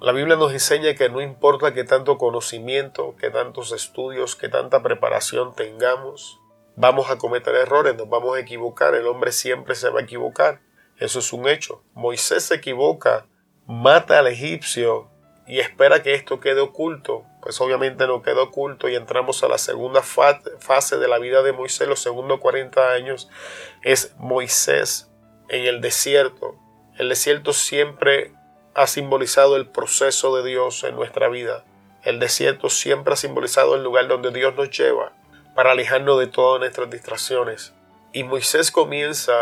La 0.02 0.12
Biblia 0.12 0.36
nos 0.36 0.52
enseña 0.52 0.96
que 0.96 1.10
no 1.10 1.22
importa 1.22 1.74
que 1.74 1.84
tanto 1.84 2.18
conocimiento, 2.18 3.16
que 3.18 3.30
tantos 3.30 3.72
estudios, 3.72 4.36
que 4.36 4.50
tanta 4.50 4.82
preparación 4.82 5.54
tengamos, 5.56 6.40
vamos 6.76 7.10
a 7.12 7.18
cometer 7.18 7.54
errores, 7.56 7.96
nos 7.96 8.10
vamos 8.10 8.36
a 8.36 8.40
equivocar, 8.40 8.96
el 8.96 9.06
hombre 9.08 9.32
siempre 9.32 9.76
se 9.76 9.90
va 9.90 10.00
a 10.00 10.04
equivocar. 10.04 10.62
Eso 10.98 11.20
es 11.20 11.34
un 11.34 11.48
hecho. 11.48 11.84
Moisés 11.94 12.46
se 12.46 12.56
equivoca, 12.56 13.28
mata 13.68 14.20
al 14.20 14.28
egipcio 14.28 15.10
y 15.48 15.60
espera 15.60 16.02
que 16.02 16.14
esto 16.14 16.40
quede 16.40 16.62
oculto. 16.62 17.26
Pues 17.42 17.60
obviamente 17.60 18.06
no 18.06 18.22
quedó 18.22 18.44
oculto 18.44 18.88
y 18.88 18.96
entramos 18.96 19.44
a 19.44 19.48
la 19.48 19.58
segunda 19.58 20.02
fase 20.04 20.98
de 20.98 21.08
la 21.08 21.18
vida 21.18 21.42
de 21.42 21.54
Moisés, 21.54 21.88
los 21.88 22.02
segundos 22.02 22.40
40 22.40 22.92
años, 22.92 23.30
es 23.82 24.14
Moisés 24.18 25.10
en 25.50 25.66
el 25.66 25.82
desierto. 25.82 26.56
El 26.98 27.10
desierto 27.10 27.52
siempre 27.54 28.34
ha 28.76 28.88
simbolizado 28.88 29.56
el 29.56 29.68
proceso 29.68 30.36
de 30.36 30.48
Dios 30.48 30.84
en 30.84 30.96
nuestra 30.96 31.30
vida. 31.30 31.66
El 32.04 32.20
desierto 32.20 32.70
siempre 32.70 33.14
ha 33.14 33.18
simbolizado 33.18 33.76
el 33.76 33.84
lugar 33.84 34.08
donde 34.08 34.32
Dios 34.32 34.56
nos 34.56 34.70
lleva 34.70 35.14
para 35.56 35.72
alejarnos 35.72 36.20
de 36.20 36.28
todas 36.28 36.60
nuestras 36.60 36.90
distracciones. 36.90 37.74
Y 38.14 38.24
Moisés 38.24 38.72
comienza 38.72 39.34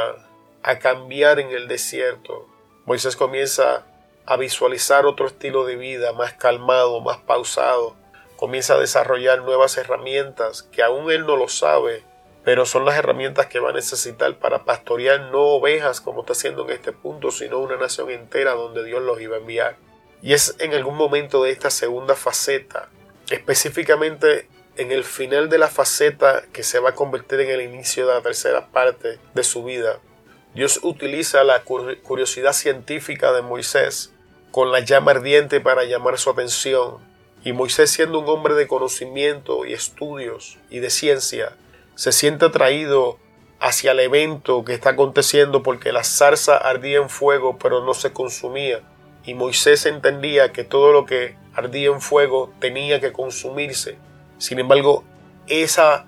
a 0.64 0.80
cambiar 0.80 1.40
en 1.40 1.52
el 1.52 1.68
desierto. 1.68 2.48
Moisés 2.86 3.16
comienza 3.16 3.86
a 4.30 4.38
visualizar 4.38 5.08
otro 5.08 5.26
estilo 5.26 5.66
de 5.66 5.76
vida 5.76 6.14
más 6.14 6.34
calmado, 6.34 7.02
más 7.02 7.18
pausado. 7.18 7.96
Comienza 8.36 8.76
a 8.76 8.80
desarrollar 8.80 9.42
nuevas 9.42 9.76
herramientas 9.76 10.62
que 10.62 10.84
aún 10.84 11.10
él 11.10 11.26
no 11.26 11.36
lo 11.36 11.48
sabe, 11.48 12.04
pero 12.44 12.68
son 12.68 12.86
las 12.86 12.96
herramientas 12.96 13.48
que 13.48 13.60
va 13.60 13.72
a 13.72 13.74
necesitar 13.74 14.38
para 14.38 14.66
pastorear 14.66 15.32
no 15.32 15.40
ovejas 15.40 16.00
como 16.00 16.20
está 16.20 16.34
haciendo 16.34 16.64
en 16.66 16.76
este 16.76 16.94
punto, 16.94 17.32
sino 17.32 17.58
una 17.58 17.76
nación 17.78 18.12
entera 18.12 18.52
donde 18.52 18.84
Dios 18.84 19.02
los 19.02 19.20
iba 19.20 19.36
a 19.36 19.40
enviar. 19.40 19.78
Y 20.22 20.34
es 20.34 20.56
en 20.60 20.76
algún 20.76 20.96
momento 20.96 21.42
de 21.42 21.50
esta 21.50 21.72
segunda 21.72 22.14
faceta, 22.14 22.88
específicamente 23.32 24.48
en 24.78 24.92
el 24.92 25.06
final 25.06 25.50
de 25.50 25.58
la 25.58 25.70
faceta 25.70 26.44
que 26.54 26.62
se 26.62 26.78
va 26.78 26.90
a 26.90 26.96
convertir 26.96 27.40
en 27.40 27.50
el 27.50 27.62
inicio 27.62 28.06
de 28.06 28.14
la 28.14 28.22
tercera 28.22 28.68
parte 28.68 29.18
de 29.34 29.44
su 29.44 29.64
vida, 29.64 30.00
Dios 30.54 30.82
utiliza 30.84 31.44
la 31.44 31.64
curiosidad 31.64 32.54
científica 32.54 33.32
de 33.32 33.42
Moisés 33.42 34.14
con 34.52 34.72
la 34.72 34.80
llama 34.80 35.12
ardiente 35.12 35.62
para 35.62 35.84
llamar 35.84 36.18
su 36.18 36.30
atención. 36.30 36.98
Y 37.44 37.54
Moisés 37.54 37.92
siendo 37.92 38.20
un 38.20 38.30
hombre 38.30 38.54
de 38.56 38.68
conocimiento 38.68 39.66
y 39.66 39.74
estudios 39.74 40.58
y 40.70 40.80
de 40.80 40.90
ciencia, 40.90 41.56
se 41.96 42.12
siente 42.12 42.46
atraído 42.46 43.18
hacia 43.60 43.92
el 43.92 44.00
evento 44.00 44.64
que 44.64 44.74
está 44.74 44.92
aconteciendo 44.92 45.64
porque 45.64 45.92
la 45.92 46.04
zarza 46.04 46.56
ardía 46.58 46.98
en 46.98 47.10
fuego 47.10 47.58
pero 47.60 47.84
no 47.84 47.94
se 47.94 48.14
consumía 48.14 48.82
y 49.26 49.34
Moisés 49.34 49.86
entendía 49.86 50.52
que 50.52 50.64
todo 50.64 50.92
lo 50.92 51.06
que 51.06 51.36
ardía 51.54 51.90
en 51.90 52.02
fuego 52.02 52.54
tenía 52.60 53.00
que 53.00 53.12
consumirse. 53.12 53.98
Sin 54.38 54.60
embargo, 54.60 55.04
esa 55.48 56.06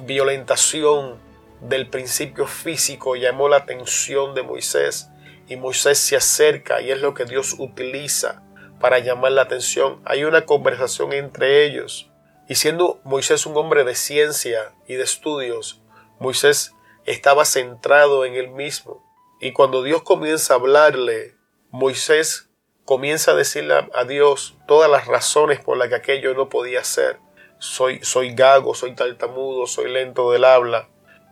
violentación 0.00 1.18
del 1.60 1.88
principio 1.88 2.46
físico 2.46 3.16
llamó 3.16 3.48
la 3.48 3.58
atención 3.58 4.34
de 4.34 4.42
Moisés 4.42 5.08
y 5.48 5.56
Moisés 5.56 5.98
se 5.98 6.16
acerca 6.16 6.80
y 6.80 6.90
es 6.90 7.00
lo 7.00 7.14
que 7.14 7.24
Dios 7.24 7.56
utiliza 7.58 8.42
para 8.80 8.98
llamar 8.98 9.32
la 9.32 9.42
atención. 9.42 10.00
Hay 10.04 10.24
una 10.24 10.46
conversación 10.46 11.12
entre 11.12 11.64
ellos 11.64 12.10
y 12.48 12.56
siendo 12.56 13.00
Moisés 13.04 13.46
un 13.46 13.56
hombre 13.56 13.84
de 13.84 13.94
ciencia 13.94 14.74
y 14.86 14.94
de 14.94 15.04
estudios, 15.04 15.80
Moisés 16.18 16.74
estaba 17.06 17.44
centrado 17.44 18.24
en 18.24 18.34
él 18.34 18.50
mismo. 18.50 19.02
Y 19.40 19.52
cuando 19.52 19.82
Dios 19.82 20.02
comienza 20.02 20.54
a 20.54 20.56
hablarle, 20.56 21.36
Moisés 21.70 22.50
comienza 22.84 23.30
a 23.30 23.34
decirle 23.34 23.88
a 23.94 24.04
Dios 24.04 24.56
todas 24.68 24.90
las 24.90 25.06
razones 25.06 25.60
por 25.60 25.78
las 25.78 25.88
que 25.88 25.94
aquello 25.94 26.34
no 26.34 26.48
podía 26.50 26.84
ser. 26.84 27.18
Soy, 27.58 28.00
soy 28.02 28.34
gago, 28.34 28.74
soy 28.74 28.94
tartamudo, 28.94 29.66
soy 29.66 29.90
lento 29.90 30.30
del 30.30 30.44
habla. 30.44 30.88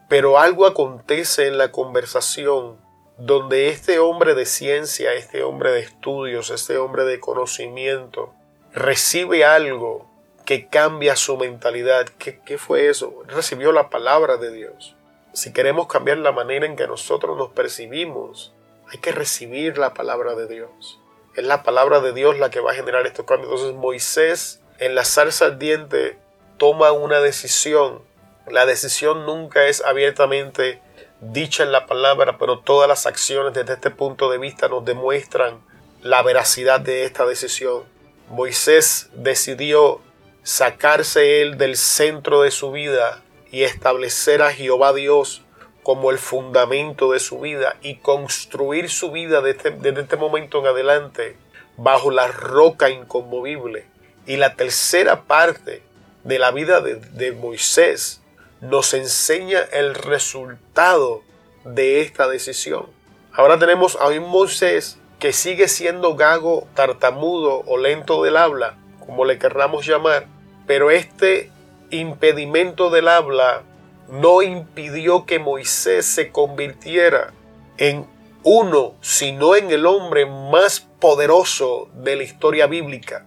Pero 0.09 0.39
algo 0.39 0.67
acontece 0.67 1.47
en 1.47 1.59
la 1.59 1.73
conversación 1.73 2.79
donde 3.19 3.69
este 3.69 3.99
hombre 3.99 4.35
de 4.35 4.47
ciencia, 4.47 5.13
este 5.15 5.43
hombre 5.43 5.71
de 5.71 5.81
estudios, 5.81 6.51
este 6.51 6.79
hombre 6.79 7.05
de 7.05 7.21
conocimiento, 7.21 8.33
recibe 8.73 9.45
algo 9.45 10.11
que 10.45 10.67
cambia 10.69 11.17
su 11.17 11.37
mentalidad. 11.37 12.07
¿Qué, 12.19 12.59
fue 12.59 12.89
eso? 12.89 13.23
Recibió 13.27 13.73
la 13.73 13.91
palabra 13.91 14.37
de 14.37 14.51
Dios. 14.51 14.97
Si 15.33 15.53
queremos 15.53 15.87
cambiar 15.87 16.19
la 16.19 16.33
manera 16.33 16.67
en 16.67 16.77
que 16.77 16.87
nosotros 16.87 17.37
nos 17.37 17.51
percibimos, 17.51 18.53
hay 18.91 18.99
que 18.99 19.13
recibir 19.13 19.79
la 19.79 19.95
palabra 19.95 20.35
de 20.35 20.47
Dios. 20.47 20.99
Es 21.35 21.45
la 21.45 21.63
palabra 21.63 22.01
de 22.01 22.13
Dios 22.13 22.39
la 22.39 22.51
que 22.51 22.61
va 22.61 22.73
a 22.73 22.75
generar 22.75 23.07
estos 23.07 23.25
cambios. 23.25 23.51
Entonces 23.53 23.77
Moisés 23.77 24.61
en 24.79 24.95
la 24.95 25.05
zarza 25.05 25.47
ardiente 25.47 26.19
toma 26.59 26.93
una 26.93 27.21
decisión. 27.21 28.03
La 28.49 28.67
decisión 28.67 29.25
nunca 29.25 29.67
es 29.67 29.83
abiertamente 29.83 30.83
dicha 31.23 31.63
en 31.63 31.71
la 31.71 31.87
palabra, 31.87 32.37
pero 32.37 32.59
todas 32.59 32.89
las 32.89 33.07
acciones 33.07 33.55
desde 33.55 33.75
este 33.75 33.91
punto 33.91 34.29
de 34.29 34.39
vista 34.39 34.69
nos 34.69 34.85
demuestran 34.85 35.61
la 36.03 36.21
veracidad 36.23 36.81
de 36.81 37.05
esta 37.05 37.25
decisión. 37.25 37.85
Moisés 38.29 39.09
decidió 39.15 40.01
sacarse 40.43 41.41
él 41.41 41.59
del 41.59 41.77
centro 41.77 42.43
de 42.43 42.51
su 42.51 42.73
vida 42.73 43.23
y 43.53 43.63
establecer 43.63 44.43
a 44.43 44.53
Jehová 44.53 44.93
Dios 44.93 45.43
como 45.85 46.11
el 46.11 46.19
fundamento 46.19 47.13
de 47.13 47.21
su 47.21 47.39
vida 47.39 47.77
y 47.83 47.97
construir 47.97 48.91
su 48.91 49.13
vida 49.13 49.41
desde, 49.41 50.01
este 50.01 50.17
momento 50.17 50.59
en 50.59 50.67
adelante 50.67 51.37
bajo 51.77 52.11
la 52.11 52.27
roca 52.27 52.91
inconmovible. 52.91 53.87
Y 54.27 54.39
la 54.39 54.55
tercera 54.57 55.23
parte 55.23 55.83
de 56.25 56.39
la 56.41 56.51
vida 56.51 56.81
de, 56.81 56.97
de 56.97 57.33
Moisés 57.33 58.22
nos 58.63 58.95
enseña 58.95 59.61
el 59.73 59.95
resultado 59.95 61.23
de 61.65 62.01
esta 62.01 62.29
decisión. 62.29 62.87
Ahora 63.33 63.59
tenemos 63.59 63.97
a 63.97 64.07
un 64.07 64.29
Moisés 64.29 64.99
que 65.19 65.33
sigue 65.33 65.67
siendo 65.67 66.15
gago, 66.15 66.69
tartamudo 66.75 67.63
o 67.67 67.77
lento 67.77 68.23
del 68.23 68.37
habla, 68.37 68.79
como 69.05 69.25
le 69.25 69.39
querramos 69.39 69.85
llamar, 69.85 70.27
pero 70.67 70.93
este 70.93 71.51
impedimento 71.91 72.89
del 72.89 73.09
habla 73.09 73.63
no 74.09 74.43
impidió 74.43 75.27
que 75.27 75.41
Moisés 75.41 76.07
se 76.07 76.31
convirtiera 76.31 77.33
en 77.79 78.07
uno, 78.45 78.95
sino 79.01 79.57
en 79.57 79.73
el 79.73 79.87
hombre 79.87 80.27
más 80.27 80.81
poderoso 81.01 81.89
de 81.95 82.15
la 82.15 82.23
historia 82.23 82.69
bíblica. 82.69 83.27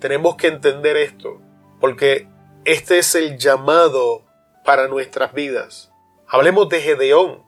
Tenemos 0.00 0.36
que 0.36 0.46
entender 0.46 0.96
esto, 0.96 1.40
porque 1.80 2.28
este 2.64 2.98
es 2.98 3.14
el 3.16 3.38
llamado 3.38 4.25
para 4.66 4.88
nuestras 4.88 5.32
vidas. 5.32 5.90
Hablemos 6.28 6.68
de 6.68 6.82
Gedeón. 6.82 7.42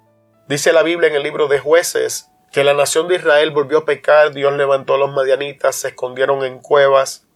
Dice 0.48 0.72
la 0.72 0.82
Biblia 0.82 1.08
en 1.08 1.16
el 1.16 1.22
libro 1.22 1.48
de 1.48 1.58
jueces 1.58 2.30
que 2.52 2.64
la 2.64 2.72
nación 2.72 3.08
de 3.08 3.16
Israel 3.16 3.50
volvió 3.50 3.78
a 3.78 3.84
pecar, 3.84 4.32
Dios 4.32 4.54
levantó 4.54 4.94
a 4.94 4.98
los 4.98 5.12
madianitas, 5.12 5.76
se 5.76 5.88
escondieron 5.88 6.44
en 6.44 6.60
cuevas. 6.60 7.26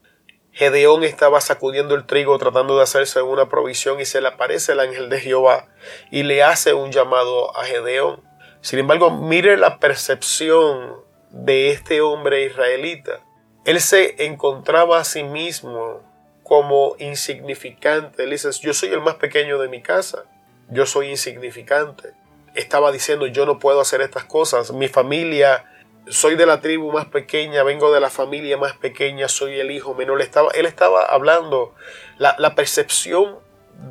Gedeón 0.52 1.04
estaba 1.04 1.40
sacudiendo 1.40 1.94
el 1.94 2.06
trigo 2.06 2.38
tratando 2.38 2.76
de 2.76 2.84
hacerse 2.84 3.20
una 3.20 3.48
provisión 3.48 4.00
y 4.00 4.06
se 4.06 4.20
le 4.20 4.28
aparece 4.28 4.72
el 4.72 4.80
ángel 4.80 5.10
de 5.10 5.20
Jehová 5.20 5.68
y 6.10 6.22
le 6.22 6.42
hace 6.42 6.72
un 6.72 6.92
llamado 6.92 7.54
a 7.58 7.64
Gedeón. 7.64 8.22
Sin 8.60 8.78
embargo, 8.78 9.10
mire 9.10 9.56
la 9.56 9.80
percepción 9.80 10.94
de 11.30 11.70
este 11.70 12.00
hombre 12.00 12.44
israelita. 12.44 13.20
Él 13.64 13.80
se 13.80 14.26
encontraba 14.26 15.00
a 15.00 15.04
sí 15.04 15.24
mismo 15.24 16.11
como 16.42 16.96
insignificante. 16.98 18.24
Él 18.24 18.30
dice, 18.30 18.50
yo 18.60 18.74
soy 18.74 18.90
el 18.90 19.00
más 19.00 19.16
pequeño 19.16 19.58
de 19.58 19.68
mi 19.68 19.82
casa, 19.82 20.24
yo 20.68 20.86
soy 20.86 21.08
insignificante. 21.10 22.10
Estaba 22.54 22.92
diciendo, 22.92 23.26
yo 23.26 23.46
no 23.46 23.58
puedo 23.58 23.80
hacer 23.80 24.00
estas 24.00 24.24
cosas, 24.24 24.72
mi 24.72 24.88
familia, 24.88 25.64
soy 26.08 26.34
de 26.34 26.46
la 26.46 26.60
tribu 26.60 26.92
más 26.92 27.06
pequeña, 27.06 27.62
vengo 27.62 27.92
de 27.92 28.00
la 28.00 28.10
familia 28.10 28.56
más 28.56 28.76
pequeña, 28.76 29.28
soy 29.28 29.60
el 29.60 29.70
hijo 29.70 29.94
menor. 29.94 30.20
Él 30.20 30.26
estaba, 30.26 30.50
él 30.54 30.66
estaba 30.66 31.04
hablando, 31.04 31.74
la, 32.18 32.34
la 32.38 32.54
percepción 32.54 33.38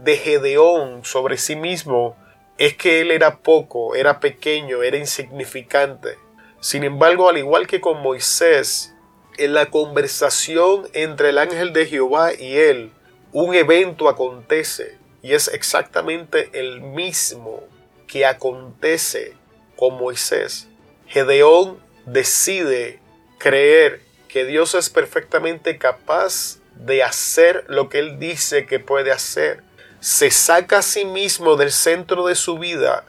de 0.03 0.17
Gedeón 0.17 1.03
sobre 1.05 1.37
sí 1.37 1.55
mismo 1.55 2.15
es 2.57 2.75
que 2.75 3.01
él 3.01 3.11
era 3.11 3.37
poco, 3.37 3.95
era 3.95 4.19
pequeño, 4.19 4.83
era 4.83 4.97
insignificante. 4.97 6.17
Sin 6.59 6.83
embargo, 6.83 7.27
al 7.29 7.37
igual 7.37 7.65
que 7.65 7.81
con 7.81 8.01
Moisés, 8.01 8.90
en 9.43 9.53
la 9.53 9.67
conversación 9.67 10.87
entre 10.93 11.29
el 11.29 11.37
ángel 11.37 11.73
de 11.73 11.87
Jehová 11.87 12.33
y 12.33 12.57
él, 12.57 12.91
un 13.31 13.55
evento 13.55 14.07
acontece 14.07 14.97
y 15.23 15.33
es 15.33 15.47
exactamente 15.47 16.49
el 16.53 16.81
mismo 16.81 17.63
que 18.07 18.25
acontece 18.25 19.33
con 19.75 19.97
Moisés. 19.97 20.67
Gedeón 21.07 21.79
decide 22.05 22.99
creer 23.39 24.01
que 24.27 24.45
Dios 24.45 24.75
es 24.75 24.89
perfectamente 24.89 25.77
capaz 25.77 26.59
de 26.75 27.01
hacer 27.01 27.65
lo 27.67 27.89
que 27.89 27.99
él 27.99 28.19
dice 28.19 28.65
que 28.65 28.79
puede 28.79 29.11
hacer. 29.11 29.63
Se 29.99 30.29
saca 30.29 30.79
a 30.79 30.83
sí 30.83 31.05
mismo 31.05 31.55
del 31.55 31.71
centro 31.71 32.27
de 32.27 32.35
su 32.35 32.59
vida 32.59 33.05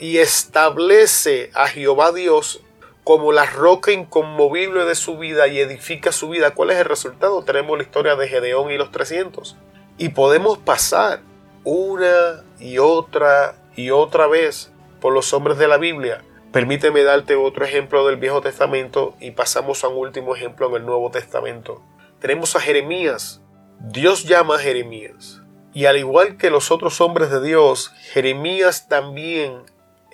y 0.00 0.18
establece 0.18 1.50
a 1.54 1.68
Jehová 1.68 2.12
Dios 2.12 2.60
como 3.06 3.30
la 3.30 3.46
roca 3.46 3.92
inconmovible 3.92 4.84
de 4.84 4.96
su 4.96 5.16
vida 5.16 5.46
y 5.46 5.60
edifica 5.60 6.10
su 6.10 6.28
vida. 6.28 6.54
¿Cuál 6.54 6.72
es 6.72 6.78
el 6.78 6.86
resultado? 6.86 7.44
Tenemos 7.44 7.78
la 7.78 7.84
historia 7.84 8.16
de 8.16 8.26
Gedeón 8.26 8.72
y 8.72 8.76
los 8.76 8.90
300. 8.90 9.56
Y 9.96 10.08
podemos 10.08 10.58
pasar 10.58 11.20
una 11.62 12.42
y 12.58 12.78
otra 12.78 13.54
y 13.76 13.90
otra 13.90 14.26
vez 14.26 14.72
por 15.00 15.12
los 15.12 15.32
hombres 15.32 15.56
de 15.56 15.68
la 15.68 15.76
Biblia. 15.76 16.24
Permíteme 16.50 17.04
darte 17.04 17.36
otro 17.36 17.64
ejemplo 17.64 18.04
del 18.08 18.16
Viejo 18.16 18.40
Testamento 18.40 19.14
y 19.20 19.30
pasamos 19.30 19.84
a 19.84 19.88
un 19.88 19.98
último 19.98 20.34
ejemplo 20.34 20.66
en 20.66 20.74
el 20.74 20.84
Nuevo 20.84 21.12
Testamento. 21.12 21.82
Tenemos 22.18 22.56
a 22.56 22.60
Jeremías. 22.60 23.40
Dios 23.78 24.24
llama 24.24 24.56
a 24.56 24.58
Jeremías. 24.58 25.42
Y 25.72 25.84
al 25.86 25.96
igual 25.96 26.38
que 26.38 26.50
los 26.50 26.72
otros 26.72 27.00
hombres 27.00 27.30
de 27.30 27.40
Dios, 27.40 27.92
Jeremías 28.10 28.88
también 28.88 29.62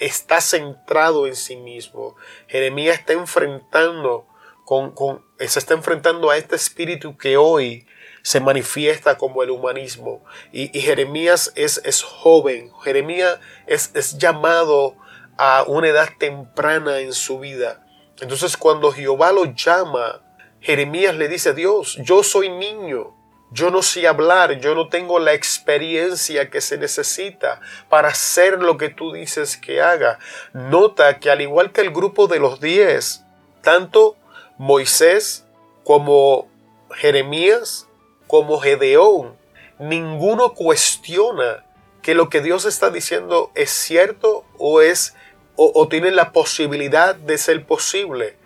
está 0.06 0.40
centrado 0.40 1.26
en 1.26 1.36
sí 1.36 1.56
mismo. 1.56 2.16
Jeremías 2.48 2.98
está 2.98 3.12
enfrentando 3.12 4.26
con, 4.64 4.94
se 5.38 5.58
está 5.58 5.74
enfrentando 5.74 6.30
a 6.30 6.36
este 6.36 6.56
espíritu 6.56 7.16
que 7.16 7.36
hoy 7.36 7.86
se 8.22 8.40
manifiesta 8.40 9.16
como 9.16 9.42
el 9.42 9.50
humanismo. 9.50 10.24
Y, 10.52 10.68
Jeremías 10.80 11.52
es, 11.56 11.80
es, 11.84 12.02
joven, 12.02 12.72
Jeremías 12.82 13.38
es, 13.66 13.90
es 13.94 14.18
llamado 14.18 14.96
a 15.36 15.64
una 15.66 15.88
edad 15.88 16.08
temprana 16.18 17.00
en 17.00 17.12
su 17.12 17.38
vida. 17.38 17.86
Entonces 18.20 18.56
cuando 18.56 18.92
Jehová 18.92 19.32
lo 19.32 19.44
llama, 19.46 20.22
Jeremías 20.60 21.14
le 21.16 21.28
dice, 21.28 21.54
Dios, 21.54 21.98
yo 22.02 22.22
soy 22.22 22.48
niño, 22.48 23.16
yo 23.52 23.70
no 23.70 23.82
sé 23.82 24.06
hablar, 24.06 24.60
yo 24.60 24.74
no 24.74 24.88
tengo 24.88 25.18
la 25.18 25.34
experiencia 25.34 26.48
que 26.48 26.60
se 26.60 26.78
necesita 26.78 27.60
para 27.88 28.08
hacer 28.08 28.60
lo 28.60 28.76
que 28.78 28.88
tú 28.88 29.12
dices 29.12 29.56
que 29.56 29.80
haga. 29.80 30.18
Nota 30.52 31.18
que 31.18 31.30
al 31.30 31.40
igual 31.40 31.72
que 31.72 31.82
el 31.82 31.90
grupo 31.90 32.28
de 32.28 32.38
los 32.38 32.60
diez, 32.60 33.24
tanto 33.62 34.16
Moisés 34.58 35.44
como 35.84 36.48
Jeremías 36.94 37.88
como 38.26 38.58
Gedeón, 38.58 39.36
ninguno 39.78 40.54
cuestiona 40.54 41.66
que 42.00 42.14
lo 42.14 42.30
que 42.30 42.40
Dios 42.40 42.64
está 42.64 42.90
diciendo 42.90 43.50
es 43.54 43.70
cierto 43.70 44.44
o 44.58 44.80
es 44.80 45.14
o, 45.54 45.86
tiene 45.88 46.10
la 46.10 46.32
posibilidad 46.32 47.14
de 47.14 47.36
ser 47.36 47.66
posible 47.66 48.36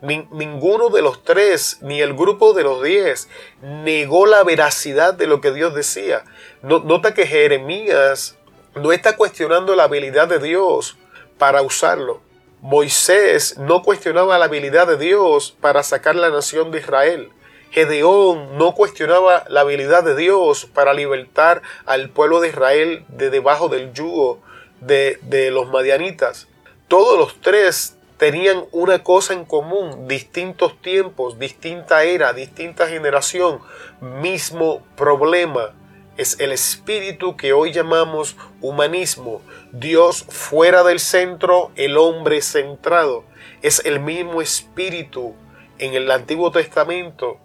ninguno 0.00 0.88
de 0.90 1.02
los 1.02 1.22
tres, 1.22 1.78
ni 1.80 2.00
el 2.00 2.14
grupo 2.14 2.52
de 2.52 2.62
los 2.62 2.82
diez, 2.82 3.28
negó 3.62 4.26
la 4.26 4.42
veracidad 4.44 5.14
de 5.14 5.26
lo 5.26 5.40
que 5.40 5.52
Dios 5.52 5.74
decía. 5.74 6.24
nota 6.62 7.14
que 7.14 7.26
Jeremías 7.26 8.36
no 8.74 8.92
está 8.92 9.16
cuestionando 9.16 9.74
la 9.74 9.84
habilidad 9.84 10.28
de 10.28 10.38
Dios 10.38 10.96
para 11.38 11.62
usarlo. 11.62 12.20
Moisés 12.60 13.58
no 13.58 13.82
cuestionaba 13.82 14.38
la 14.38 14.46
habilidad 14.46 14.86
de 14.86 14.96
Dios 14.96 15.56
para 15.60 15.82
sacar 15.82 16.16
la 16.16 16.30
nación 16.30 16.70
de 16.70 16.80
Israel. 16.80 17.30
Gedeón 17.70 18.56
no 18.56 18.74
cuestionaba 18.74 19.44
la 19.48 19.60
habilidad 19.60 20.02
de 20.02 20.16
Dios 20.16 20.66
para 20.66 20.94
libertar 20.94 21.62
al 21.84 22.10
pueblo 22.10 22.40
de 22.40 22.48
Israel 22.48 23.04
de 23.08 23.30
debajo 23.30 23.68
del 23.68 23.92
yugo 23.92 24.40
de, 24.80 25.18
de 25.22 25.50
los 25.50 25.68
madianitas. 25.68 26.48
Todos 26.88 27.18
los 27.18 27.40
tres 27.40 27.95
tenían 28.18 28.64
una 28.72 29.02
cosa 29.02 29.34
en 29.34 29.44
común, 29.44 30.08
distintos 30.08 30.80
tiempos, 30.80 31.38
distinta 31.38 32.04
era, 32.04 32.32
distinta 32.32 32.88
generación, 32.88 33.60
mismo 34.00 34.82
problema. 34.96 35.74
Es 36.16 36.40
el 36.40 36.52
espíritu 36.52 37.36
que 37.36 37.52
hoy 37.52 37.72
llamamos 37.72 38.36
humanismo. 38.62 39.42
Dios 39.72 40.24
fuera 40.28 40.82
del 40.82 40.98
centro, 40.98 41.70
el 41.76 41.98
hombre 41.98 42.40
centrado. 42.40 43.24
Es 43.60 43.84
el 43.84 44.00
mismo 44.00 44.40
espíritu 44.40 45.34
en 45.78 45.94
el 45.94 46.10
Antiguo 46.10 46.50
Testamento. 46.50 47.38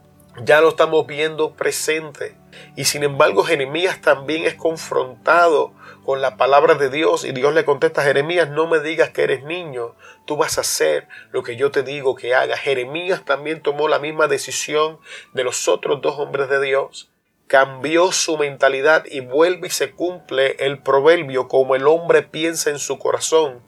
Ya 0.43 0.61
lo 0.61 0.69
estamos 0.69 1.05
viendo 1.05 1.53
presente. 1.53 2.40
Y 2.75 2.85
sin 2.85 3.03
embargo 3.03 3.43
Jeremías 3.43 4.01
también 4.01 4.45
es 4.45 4.55
confrontado 4.55 5.73
con 6.05 6.21
la 6.21 6.37
palabra 6.37 6.75
de 6.75 6.89
Dios 6.89 7.25
y 7.25 7.31
Dios 7.31 7.53
le 7.53 7.65
contesta 7.65 8.03
Jeremías, 8.03 8.49
no 8.49 8.67
me 8.67 8.79
digas 8.79 9.09
que 9.09 9.23
eres 9.23 9.43
niño, 9.43 9.95
tú 10.25 10.35
vas 10.37 10.57
a 10.57 10.61
hacer 10.61 11.07
lo 11.31 11.43
que 11.43 11.55
yo 11.55 11.71
te 11.71 11.83
digo 11.83 12.15
que 12.15 12.33
haga. 12.33 12.57
Jeremías 12.57 13.23
también 13.23 13.61
tomó 13.61 13.87
la 13.87 13.99
misma 13.99 14.27
decisión 14.27 14.99
de 15.33 15.43
los 15.43 15.67
otros 15.67 16.01
dos 16.01 16.17
hombres 16.19 16.49
de 16.49 16.61
Dios. 16.61 17.11
Cambió 17.47 18.11
su 18.11 18.37
mentalidad 18.37 19.03
y 19.05 19.19
vuelve 19.19 19.67
y 19.67 19.71
se 19.71 19.91
cumple 19.91 20.55
el 20.59 20.81
proverbio 20.81 21.47
como 21.47 21.75
el 21.75 21.85
hombre 21.85 22.23
piensa 22.23 22.69
en 22.69 22.79
su 22.79 22.97
corazón, 22.97 23.61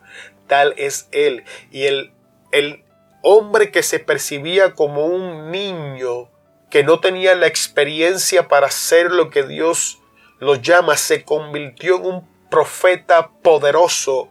tal 0.48 0.74
es 0.78 1.10
él. 1.12 1.43
Y 1.69 1.86
el, 1.86 2.13
el 2.52 2.84
hombre 3.22 3.72
que 3.72 3.84
se 3.84 4.00
percibía 4.00 4.74
como 4.74 5.06
un 5.06 5.52
niño, 5.52 6.30
que 6.73 6.83
no 6.83 6.99
tenía 6.99 7.36
la 7.36 7.45
experiencia 7.45 8.47
para 8.47 8.65
hacer 8.65 9.12
lo 9.12 9.29
que 9.29 9.43
Dios 9.43 9.99
lo 10.39 10.55
llama, 10.55 10.97
se 10.97 11.23
convirtió 11.23 11.97
en 11.97 12.05
un 12.07 12.27
profeta 12.49 13.29
poderoso 13.43 14.29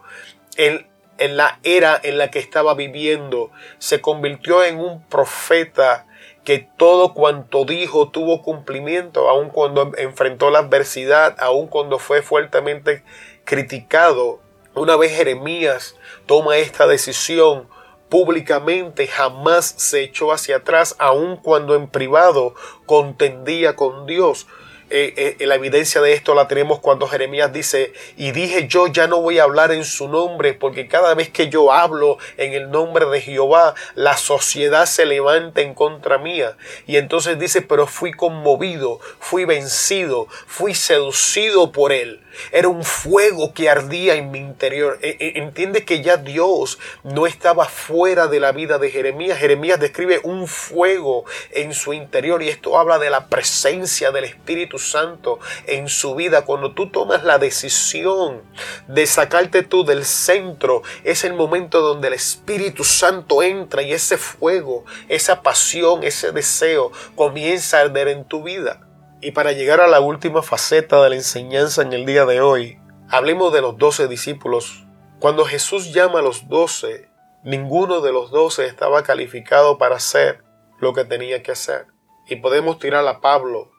en, 0.57 0.85
en 1.19 1.37
la 1.37 1.61
era 1.63 1.97
en 2.03 2.17
la 2.17 2.31
que 2.31 2.39
estaba 2.39 2.73
viviendo. 2.73 3.49
Se 3.77 4.01
convirtió 4.01 4.61
en 4.61 4.77
un 4.77 5.05
profeta 5.05 6.05
que 6.43 6.67
todo 6.75 7.13
cuanto 7.13 7.63
dijo 7.63 8.09
tuvo 8.09 8.41
cumplimiento, 8.41 9.29
aun 9.29 9.49
cuando 9.49 9.93
enfrentó 9.95 10.49
la 10.49 10.59
adversidad, 10.59 11.37
aun 11.39 11.67
cuando 11.67 11.97
fue 11.97 12.21
fuertemente 12.21 13.05
criticado. 13.45 14.41
Una 14.75 14.97
vez 14.97 15.15
Jeremías 15.15 15.95
toma 16.25 16.57
esta 16.57 16.87
decisión 16.87 17.69
públicamente, 18.13 19.07
jamás 19.07 19.73
se 19.75 20.03
echó 20.03 20.31
hacia 20.31 20.57
atrás, 20.57 20.95
aun 20.99 21.35
cuando 21.35 21.73
en 21.73 21.87
privado 21.87 22.53
contendía 22.85 23.75
con 23.75 24.05
Dios. 24.05 24.45
Eh, 24.91 25.35
eh, 25.39 25.47
la 25.47 25.55
evidencia 25.55 25.99
de 25.99 26.13
esto 26.13 26.35
la 26.35 26.47
tenemos 26.47 26.79
cuando 26.79 27.07
Jeremías 27.07 27.51
dice, 27.51 27.91
y 28.15 28.29
dije 28.29 28.67
yo 28.67 28.85
ya 28.85 29.07
no 29.07 29.19
voy 29.19 29.39
a 29.39 29.43
hablar 29.45 29.71
en 29.71 29.83
su 29.83 30.09
nombre, 30.09 30.53
porque 30.53 30.87
cada 30.87 31.15
vez 31.15 31.31
que 31.31 31.49
yo 31.49 31.71
hablo 31.71 32.19
en 32.37 32.53
el 32.53 32.69
nombre 32.69 33.07
de 33.07 33.19
Jehová, 33.19 33.73
la 33.95 34.15
sociedad 34.15 34.85
se 34.85 35.07
levanta 35.07 35.61
en 35.61 35.73
contra 35.73 36.19
mía. 36.19 36.55
Y 36.85 36.97
entonces 36.97 37.39
dice, 37.39 37.63
pero 37.63 37.87
fui 37.87 38.11
conmovido, 38.11 38.99
fui 39.19 39.45
vencido, 39.45 40.27
fui 40.45 40.75
seducido 40.75 41.71
por 41.71 41.91
él. 41.91 42.22
Era 42.51 42.67
un 42.67 42.83
fuego 42.83 43.53
que 43.53 43.69
ardía 43.69 44.15
en 44.15 44.31
mi 44.31 44.39
interior. 44.39 44.99
E, 45.01 45.17
e, 45.19 45.39
entiende 45.39 45.85
que 45.85 46.01
ya 46.01 46.17
Dios 46.17 46.79
no 47.03 47.27
estaba 47.27 47.65
fuera 47.65 48.27
de 48.27 48.39
la 48.39 48.51
vida 48.51 48.79
de 48.79 48.91
Jeremías. 48.91 49.37
Jeremías 49.37 49.79
describe 49.79 50.19
un 50.23 50.47
fuego 50.47 51.25
en 51.51 51.73
su 51.73 51.93
interior 51.93 52.41
y 52.41 52.49
esto 52.49 52.77
habla 52.77 52.99
de 52.99 53.09
la 53.09 53.27
presencia 53.27 54.11
del 54.11 54.25
Espíritu 54.25 54.79
Santo 54.79 55.39
en 55.67 55.89
su 55.89 56.15
vida. 56.15 56.45
Cuando 56.45 56.73
tú 56.73 56.89
tomas 56.89 57.23
la 57.23 57.37
decisión 57.37 58.41
de 58.87 59.05
sacarte 59.05 59.63
tú 59.63 59.83
del 59.85 60.05
centro, 60.05 60.81
es 61.03 61.23
el 61.23 61.33
momento 61.33 61.81
donde 61.81 62.07
el 62.07 62.13
Espíritu 62.13 62.83
Santo 62.83 63.43
entra 63.43 63.81
y 63.81 63.93
ese 63.93 64.17
fuego, 64.17 64.85
esa 65.07 65.41
pasión, 65.41 66.03
ese 66.03 66.31
deseo 66.31 66.91
comienza 67.15 67.77
a 67.77 67.81
arder 67.81 68.07
en 68.07 68.25
tu 68.25 68.43
vida. 68.43 68.87
Y 69.23 69.31
para 69.31 69.53
llegar 69.53 69.79
a 69.79 69.87
la 69.87 70.01
última 70.01 70.41
faceta 70.41 71.01
de 71.01 71.09
la 71.09 71.15
enseñanza 71.15 71.81
en 71.81 71.93
el 71.93 72.05
día 72.05 72.25
de 72.25 72.41
hoy, 72.41 72.77
hablemos 73.07 73.53
de 73.53 73.61
los 73.61 73.77
doce 73.77 74.09
discípulos. 74.09 74.85
Cuando 75.21 75.45
Jesús 75.45 75.93
llama 75.93 76.19
a 76.19 76.21
los 76.21 76.49
doce, 76.49 77.09
ninguno 77.41 78.01
de 78.01 78.11
los 78.11 78.31
doce 78.31 78.65
estaba 78.65 79.03
calificado 79.03 79.77
para 79.77 79.95
hacer 79.95 80.43
lo 80.81 80.91
que 80.91 81.05
tenía 81.05 81.41
que 81.41 81.53
hacer. 81.53 81.87
Y 82.27 82.35
podemos 82.35 82.79
tirar 82.79 83.07
a 83.07 83.21
Pablo 83.21 83.71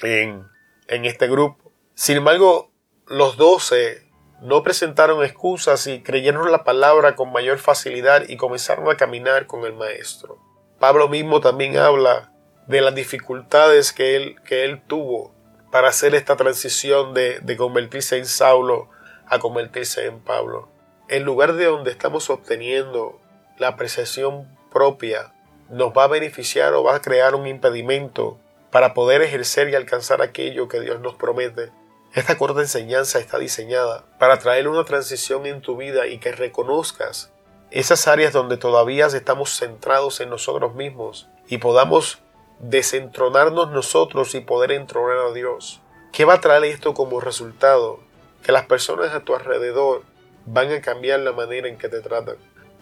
en, 0.00 0.46
en 0.88 1.04
este 1.04 1.28
grupo. 1.28 1.72
Sin 1.94 2.16
embargo, 2.16 2.72
los 3.06 3.36
doce 3.36 4.10
no 4.40 4.62
presentaron 4.62 5.22
excusas 5.22 5.86
y 5.88 6.02
creyeron 6.02 6.50
la 6.50 6.64
palabra 6.64 7.16
con 7.16 7.32
mayor 7.32 7.58
facilidad 7.58 8.26
y 8.26 8.38
comenzaron 8.38 8.90
a 8.90 8.96
caminar 8.96 9.46
con 9.46 9.66
el 9.66 9.74
Maestro. 9.74 10.38
Pablo 10.80 11.10
mismo 11.10 11.42
también 11.42 11.76
habla 11.76 12.32
de 12.66 12.80
las 12.80 12.94
dificultades 12.94 13.92
que 13.92 14.16
él, 14.16 14.36
que 14.44 14.64
él 14.64 14.82
tuvo 14.86 15.34
para 15.70 15.88
hacer 15.88 16.14
esta 16.14 16.36
transición 16.36 17.14
de, 17.14 17.40
de 17.40 17.56
convertirse 17.56 18.16
en 18.16 18.26
Saulo 18.26 18.88
a 19.26 19.38
convertirse 19.38 20.06
en 20.06 20.20
Pablo. 20.20 20.68
El 21.08 21.22
lugar 21.22 21.54
de 21.54 21.66
donde 21.66 21.90
estamos 21.90 22.30
obteniendo 22.30 23.20
la 23.58 23.68
apreciación 23.68 24.48
propia 24.72 25.32
nos 25.70 25.92
va 25.92 26.04
a 26.04 26.08
beneficiar 26.08 26.74
o 26.74 26.84
va 26.84 26.96
a 26.96 27.02
crear 27.02 27.34
un 27.34 27.46
impedimento 27.46 28.38
para 28.70 28.94
poder 28.94 29.22
ejercer 29.22 29.68
y 29.68 29.74
alcanzar 29.74 30.22
aquello 30.22 30.68
que 30.68 30.80
Dios 30.80 31.00
nos 31.00 31.14
promete. 31.14 31.70
Esta 32.14 32.38
corta 32.38 32.60
enseñanza 32.60 33.18
está 33.18 33.38
diseñada 33.38 34.04
para 34.18 34.38
traer 34.38 34.68
una 34.68 34.84
transición 34.84 35.46
en 35.46 35.60
tu 35.60 35.76
vida 35.76 36.06
y 36.06 36.18
que 36.18 36.32
reconozcas 36.32 37.32
esas 37.70 38.06
áreas 38.06 38.32
donde 38.32 38.56
todavía 38.56 39.06
estamos 39.06 39.56
centrados 39.56 40.20
en 40.20 40.30
nosotros 40.30 40.74
mismos 40.74 41.28
y 41.48 41.58
podamos 41.58 42.18
desentronarnos 42.58 43.70
nosotros 43.70 44.34
y 44.34 44.40
poder 44.40 44.72
entronar 44.72 45.18
a 45.18 45.32
Dios. 45.32 45.80
¿Qué 46.12 46.24
va 46.24 46.34
a 46.34 46.40
traer 46.40 46.64
esto 46.64 46.94
como 46.94 47.20
resultado? 47.20 48.00
Que 48.42 48.52
las 48.52 48.66
personas 48.66 49.12
a 49.12 49.20
tu 49.20 49.34
alrededor 49.34 50.02
van 50.46 50.72
a 50.72 50.80
cambiar 50.80 51.20
la 51.20 51.32
manera 51.32 51.68
en 51.68 51.76
que 51.76 51.88
te 51.88 52.00
tratan. 52.00 52.36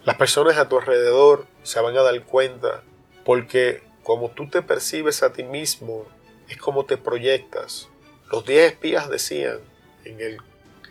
Las 0.05 0.15
personas 0.17 0.57
a 0.57 0.69
tu 0.69 0.77
alrededor 0.77 1.45
se 1.63 1.81
van 1.81 1.97
a 1.97 2.03
dar 2.03 2.23
cuenta 2.23 2.83
porque 3.25 3.83
como 4.03 4.29
tú 4.29 4.49
te 4.49 4.61
percibes 4.61 5.23
a 5.23 5.33
ti 5.33 5.43
mismo 5.43 6.05
es 6.47 6.57
como 6.57 6.85
te 6.85 6.97
proyectas. 6.97 7.89
Los 8.31 8.45
diez 8.45 8.71
espías 8.71 9.09
decían 9.09 9.59
en 10.03 10.21
el 10.21 10.37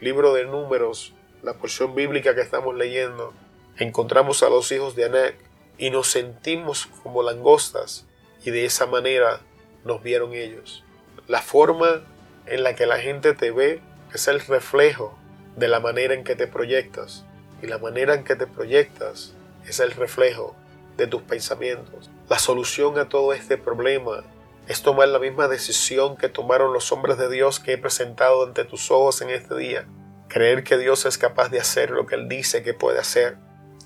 libro 0.01 0.35
de 0.35 0.45
números, 0.45 1.15
la 1.43 1.55
porción 1.55 1.95
bíblica 1.95 2.35
que 2.35 2.41
estamos 2.41 2.75
leyendo, 2.75 3.33
encontramos 3.79 4.43
a 4.43 4.51
los 4.51 4.71
hijos 4.73 4.97
de 4.97 5.05
Anak 5.05 5.37
y 5.79 5.91
nos 5.91 6.09
sentimos 6.09 6.87
como 7.03 7.23
langostas 7.23 8.07
y 8.45 8.51
de 8.51 8.65
esa 8.65 8.87
manera 8.87 9.41
nos 9.85 10.03
vieron 10.03 10.35
ellos. 10.35 10.85
La 11.27 11.41
forma 11.41 12.03
en 12.47 12.63
la 12.63 12.75
que 12.75 12.87
la 12.87 12.99
gente 12.99 13.33
te 13.33 13.51
ve 13.51 13.81
es 14.13 14.29
el 14.29 14.41
reflejo 14.41 15.19
de 15.57 15.69
la 15.69 15.81
manera 15.81 16.15
en 16.15 16.25
que 16.25 16.37
te 16.37 16.47
proyectas 16.47 17.25
y 17.63 17.67
la 17.67 17.79
manera 17.79 18.15
en 18.15 18.25
que 18.25 18.37
te 18.37 18.47
proyectas 18.47 19.33
es 19.67 19.81
el 19.81 19.93
reflejo 19.93 20.55
de 20.97 21.07
tus 21.07 21.23
pensamientos. 21.23 22.11
La 22.29 22.39
solución 22.39 22.99
a 22.99 23.09
todo 23.09 23.33
este 23.33 23.57
problema 23.57 24.25
es 24.69 24.83
tomar 24.83 25.09
la 25.09 25.19
misma 25.19 25.49
decisión 25.49 26.17
que 26.17 26.29
tomaron 26.29 26.73
los 26.73 26.93
hombres 26.93 27.19
de 27.19 27.31
Dios 27.31 27.61
que 27.61 27.73
he 27.73 27.79
presentado 27.79 28.45
ante 28.45 28.65
tus 28.65 28.91
ojos 28.91 29.23
en 29.23 29.31
este 29.31 29.55
día. 29.57 29.87
Creer 30.29 30.65
que 30.65 30.79
Dios 30.79 31.07
es 31.07 31.19
capaz 31.19 31.49
de 31.49 31.61
hacer 31.61 31.91
lo 31.91 32.07
que 32.07 32.15
Él 32.15 32.29
dice 32.29 32.63
que 32.63 32.75
puede 32.75 32.99
hacer 32.99 33.37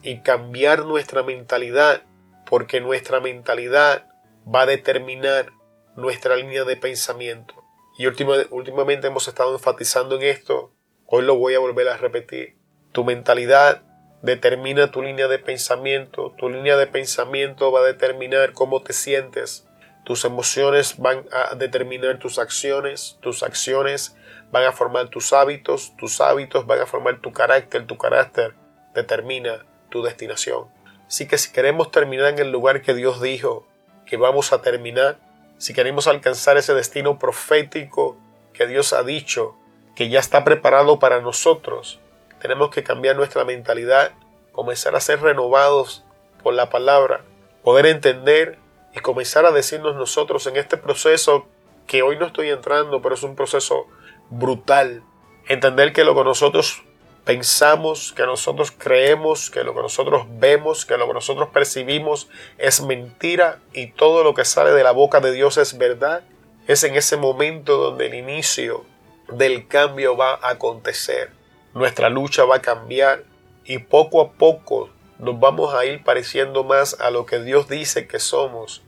y 0.03 0.21
cambiar 0.21 0.85
nuestra 0.85 1.23
mentalidad 1.23 2.03
porque 2.47 2.81
nuestra 2.81 3.21
mentalidad 3.21 4.08
va 4.53 4.63
a 4.63 4.67
determinar 4.67 5.53
nuestra 5.97 6.37
línea 6.37 6.65
de 6.65 6.77
pensamiento. 6.77 7.55
Y 7.99 8.07
últimamente 8.07 9.09
hemos 9.09 9.27
estado 9.29 9.53
enfatizando 9.53 10.17
en 10.17 10.23
esto, 10.23 10.73
hoy 11.07 11.25
lo 11.25 11.37
voy 11.37 11.55
a 11.55 11.59
volver 11.59 11.89
a 11.89 11.97
repetir. 11.97 12.57
Tu 12.93 13.05
mentalidad 13.05 13.83
determina 14.23 14.91
tu 14.91 15.03
línea 15.03 15.29
de 15.29 15.39
pensamiento, 15.39 16.35
tu 16.39 16.49
línea 16.49 16.77
de 16.77 16.87
pensamiento 16.87 17.73
va 17.73 17.81
a 17.81 17.85
determinar 17.85 18.53
cómo 18.53 18.83
te 18.83 18.93
sientes, 18.93 19.67
tus 20.05 20.25
emociones 20.25 20.97
van 20.99 21.27
a 21.33 21.55
determinar 21.55 22.19
tus 22.19 22.39
acciones, 22.39 23.19
tus 23.21 23.43
acciones 23.43 24.17
van 24.51 24.65
a 24.65 24.73
formar 24.73 25.09
tus 25.09 25.33
hábitos, 25.33 25.95
tus 25.97 26.21
hábitos 26.21 26.67
van 26.67 26.81
a 26.81 26.87
formar 26.87 27.21
tu 27.21 27.33
carácter, 27.33 27.87
tu 27.87 27.99
carácter 27.99 28.55
determina 28.95 29.67
tu 29.91 30.03
destinación. 30.03 30.69
Así 31.07 31.27
que 31.27 31.37
si 31.37 31.53
queremos 31.53 31.91
terminar 31.91 32.29
en 32.29 32.39
el 32.39 32.51
lugar 32.51 32.83
que 32.83 32.95
Dios 32.95 33.21
dijo 33.21 33.67
que 34.09 34.17
vamos 34.17 34.53
a 34.53 34.63
terminar, 34.63 35.19
si 35.59 35.75
queremos 35.75 36.07
alcanzar 36.07 36.57
ese 36.57 36.73
destino 36.73 37.19
profético 37.19 38.17
que 38.55 38.67
Dios 38.67 38.93
ha 38.93 39.03
dicho, 39.03 39.55
que 39.95 40.09
ya 40.09 40.19
está 40.19 40.45
preparado 40.45 40.99
para 40.99 41.21
nosotros, 41.21 42.01
tenemos 42.41 42.71
que 42.71 42.83
cambiar 42.83 43.17
nuestra 43.17 43.45
mentalidad, 43.45 44.13
comenzar 44.53 44.97
a 44.97 45.01
ser 45.01 45.21
renovados 45.21 46.05
por 46.43 46.55
la 46.55 46.71
palabra, 46.71 47.23
poder 47.63 47.87
entender 47.87 48.59
y 48.95 49.01
comenzar 49.01 49.45
a 49.45 49.53
decirnos 49.53 49.95
nosotros 49.95 50.47
en 50.47 50.57
este 50.57 50.79
proceso 50.79 51.47
que 51.87 52.03
hoy 52.03 52.17
no 52.17 52.27
estoy 52.27 52.49
entrando, 52.49 53.03
pero 53.03 53.15
es 53.15 53.23
un 53.23 53.37
proceso 53.37 53.87
brutal. 54.31 55.03
Entender 55.49 55.93
que 55.93 56.05
lo 56.05 56.15
que 56.15 56.25
nosotros 56.25 56.83
pensamos, 57.29 58.15
que 58.15 58.25
nosotros 58.25 58.71
creemos, 58.71 59.51
que 59.51 59.63
lo 59.63 59.75
que 59.75 59.83
nosotros 59.83 60.25
vemos, 60.39 60.87
que 60.87 60.97
lo 60.97 61.07
que 61.07 61.13
nosotros 61.13 61.51
percibimos 61.51 62.27
es 62.57 62.81
mentira 62.81 63.59
y 63.75 63.89
todo 63.89 64.25
lo 64.25 64.33
que 64.33 64.47
sale 64.47 64.71
de 64.71 64.83
la 64.83 64.93
boca 64.93 65.21
de 65.21 65.33
Dios 65.33 65.59
es 65.59 65.77
verdad, 65.77 66.23
es 66.67 66.85
en 66.85 66.95
ese 66.95 67.19
momento 67.19 67.77
donde 67.77 68.07
el 68.07 68.15
inicio 68.15 68.87
del 69.31 69.69
cambio 69.69 70.17
va 70.17 70.37
a 70.37 70.53
acontecer. 70.53 71.31
Nuestra 71.75 72.09
lucha 72.09 72.47
va 72.47 72.57
a 72.57 72.63
cambiar 72.63 73.25
y 73.63 73.77
poco 73.77 74.23
a 74.23 74.33
poco 74.33 74.89
nos 75.19 75.39
vamos 75.39 75.75
a 75.75 75.85
ir 75.85 76.03
pareciendo 76.05 76.65
más 76.65 76.99
a 76.99 77.11
lo 77.11 77.27
que 77.27 77.41
Dios 77.41 77.69
dice 77.69 78.07
que 78.07 78.21
somos 78.21 78.81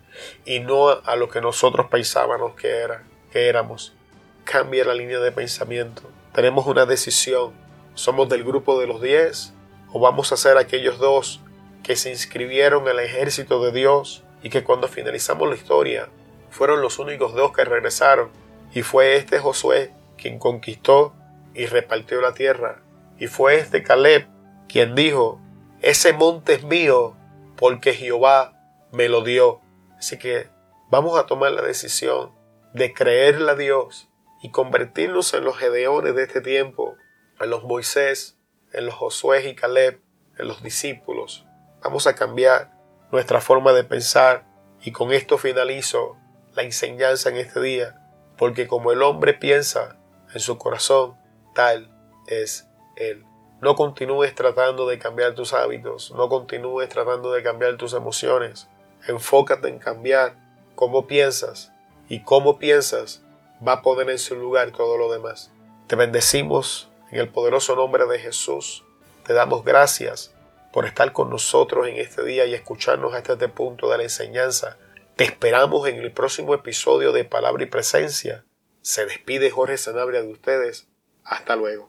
y 0.46 0.60
no 0.60 0.88
a 0.88 1.14
lo 1.14 1.28
que 1.28 1.42
nosotros 1.42 1.88
pensábamos 1.90 2.54
que 2.54 2.68
era, 2.68 3.04
que 3.34 3.48
éramos. 3.50 3.92
Cambia 4.44 4.86
la 4.86 4.94
línea 4.94 5.18
de 5.18 5.30
pensamiento. 5.30 6.04
Tenemos 6.32 6.66
una 6.66 6.86
decisión 6.86 7.52
¿Somos 7.94 8.28
del 8.28 8.44
grupo 8.44 8.80
de 8.80 8.86
los 8.86 9.00
diez? 9.02 9.52
¿O 9.92 10.00
vamos 10.00 10.32
a 10.32 10.36
ser 10.36 10.56
aquellos 10.56 10.98
dos 10.98 11.40
que 11.82 11.96
se 11.96 12.10
inscribieron 12.10 12.86
el 12.88 12.98
ejército 13.00 13.62
de 13.62 13.72
Dios 13.72 14.24
y 14.42 14.50
que 14.50 14.64
cuando 14.64 14.88
finalizamos 14.88 15.48
la 15.48 15.56
historia 15.56 16.08
fueron 16.50 16.80
los 16.80 16.98
únicos 16.98 17.34
dos 17.34 17.52
que 17.52 17.64
regresaron? 17.64 18.30
Y 18.72 18.82
fue 18.82 19.16
este 19.16 19.38
Josué 19.38 19.92
quien 20.16 20.38
conquistó 20.38 21.14
y 21.54 21.66
repartió 21.66 22.20
la 22.20 22.34
tierra. 22.34 22.82
Y 23.18 23.26
fue 23.26 23.56
este 23.56 23.82
Caleb 23.82 24.26
quien 24.68 24.94
dijo, 24.94 25.40
ese 25.82 26.12
monte 26.12 26.54
es 26.54 26.64
mío 26.64 27.16
porque 27.56 27.92
Jehová 27.92 28.52
me 28.92 29.08
lo 29.08 29.22
dio. 29.22 29.60
Así 29.98 30.18
que 30.18 30.48
vamos 30.90 31.18
a 31.18 31.26
tomar 31.26 31.52
la 31.52 31.62
decisión 31.62 32.32
de 32.72 32.92
creerle 32.92 33.50
a 33.50 33.54
Dios 33.56 34.08
y 34.42 34.50
convertirnos 34.50 35.34
en 35.34 35.44
los 35.44 35.58
gedeones 35.58 36.14
de 36.14 36.22
este 36.22 36.40
tiempo 36.40 36.96
en 37.40 37.50
los 37.50 37.64
Moisés, 37.64 38.38
en 38.72 38.86
los 38.86 38.94
Josué 38.94 39.48
y 39.48 39.54
Caleb, 39.54 40.00
en 40.38 40.48
los 40.48 40.62
discípulos. 40.62 41.46
Vamos 41.82 42.06
a 42.06 42.14
cambiar 42.14 42.72
nuestra 43.10 43.40
forma 43.40 43.72
de 43.72 43.84
pensar, 43.84 44.48
Y 44.82 44.92
con 44.92 45.12
esto 45.12 45.36
finalizo 45.36 46.16
la 46.54 46.62
enseñanza 46.62 47.28
en 47.28 47.36
este 47.36 47.60
día, 47.60 48.00
porque 48.38 48.66
como 48.66 48.92
el 48.92 49.02
hombre 49.02 49.34
piensa 49.34 49.98
en 50.32 50.40
su 50.40 50.56
corazón, 50.56 51.18
tal 51.54 51.94
es 52.28 52.66
él. 52.96 53.26
No 53.60 53.74
continúes 53.74 54.34
tratando 54.34 54.88
de 54.88 54.98
cambiar 54.98 55.34
tus 55.34 55.52
hábitos, 55.52 56.12
no 56.12 56.30
continúes 56.30 56.88
tratando 56.88 57.30
de 57.32 57.42
cambiar 57.42 57.76
tus 57.76 57.92
emociones. 57.92 58.68
Enfócate 59.06 59.68
en 59.68 59.78
cambiar 59.78 60.36
cómo 60.74 61.06
piensas 61.06 61.72
y 62.08 62.22
cómo 62.22 62.58
piensas 62.58 63.22
va 63.66 63.74
a 63.74 63.82
poner 63.82 64.08
en 64.08 64.18
su 64.18 64.34
lugar 64.34 64.70
todo 64.70 64.96
lo 64.96 65.12
demás. 65.12 65.52
Te 65.88 65.96
bendecimos 65.96 66.89
en 67.10 67.20
el 67.20 67.28
poderoso 67.28 67.74
nombre 67.76 68.06
de 68.06 68.18
Jesús. 68.18 68.84
Te 69.24 69.32
damos 69.32 69.64
gracias 69.64 70.34
por 70.72 70.86
estar 70.86 71.12
con 71.12 71.30
nosotros 71.30 71.88
en 71.88 71.96
este 71.96 72.24
día 72.24 72.44
y 72.46 72.54
escucharnos 72.54 73.14
hasta 73.14 73.32
este 73.34 73.48
punto 73.48 73.90
de 73.90 73.98
la 73.98 74.02
enseñanza. 74.04 74.76
Te 75.16 75.24
esperamos 75.24 75.88
en 75.88 75.96
el 75.96 76.12
próximo 76.12 76.54
episodio 76.54 77.12
de 77.12 77.24
Palabra 77.24 77.62
y 77.62 77.66
Presencia. 77.66 78.44
Se 78.82 79.06
despide 79.06 79.50
Jorge 79.50 79.78
Sanabria 79.78 80.22
de 80.22 80.32
ustedes. 80.32 80.88
Hasta 81.24 81.56
luego. 81.56 81.88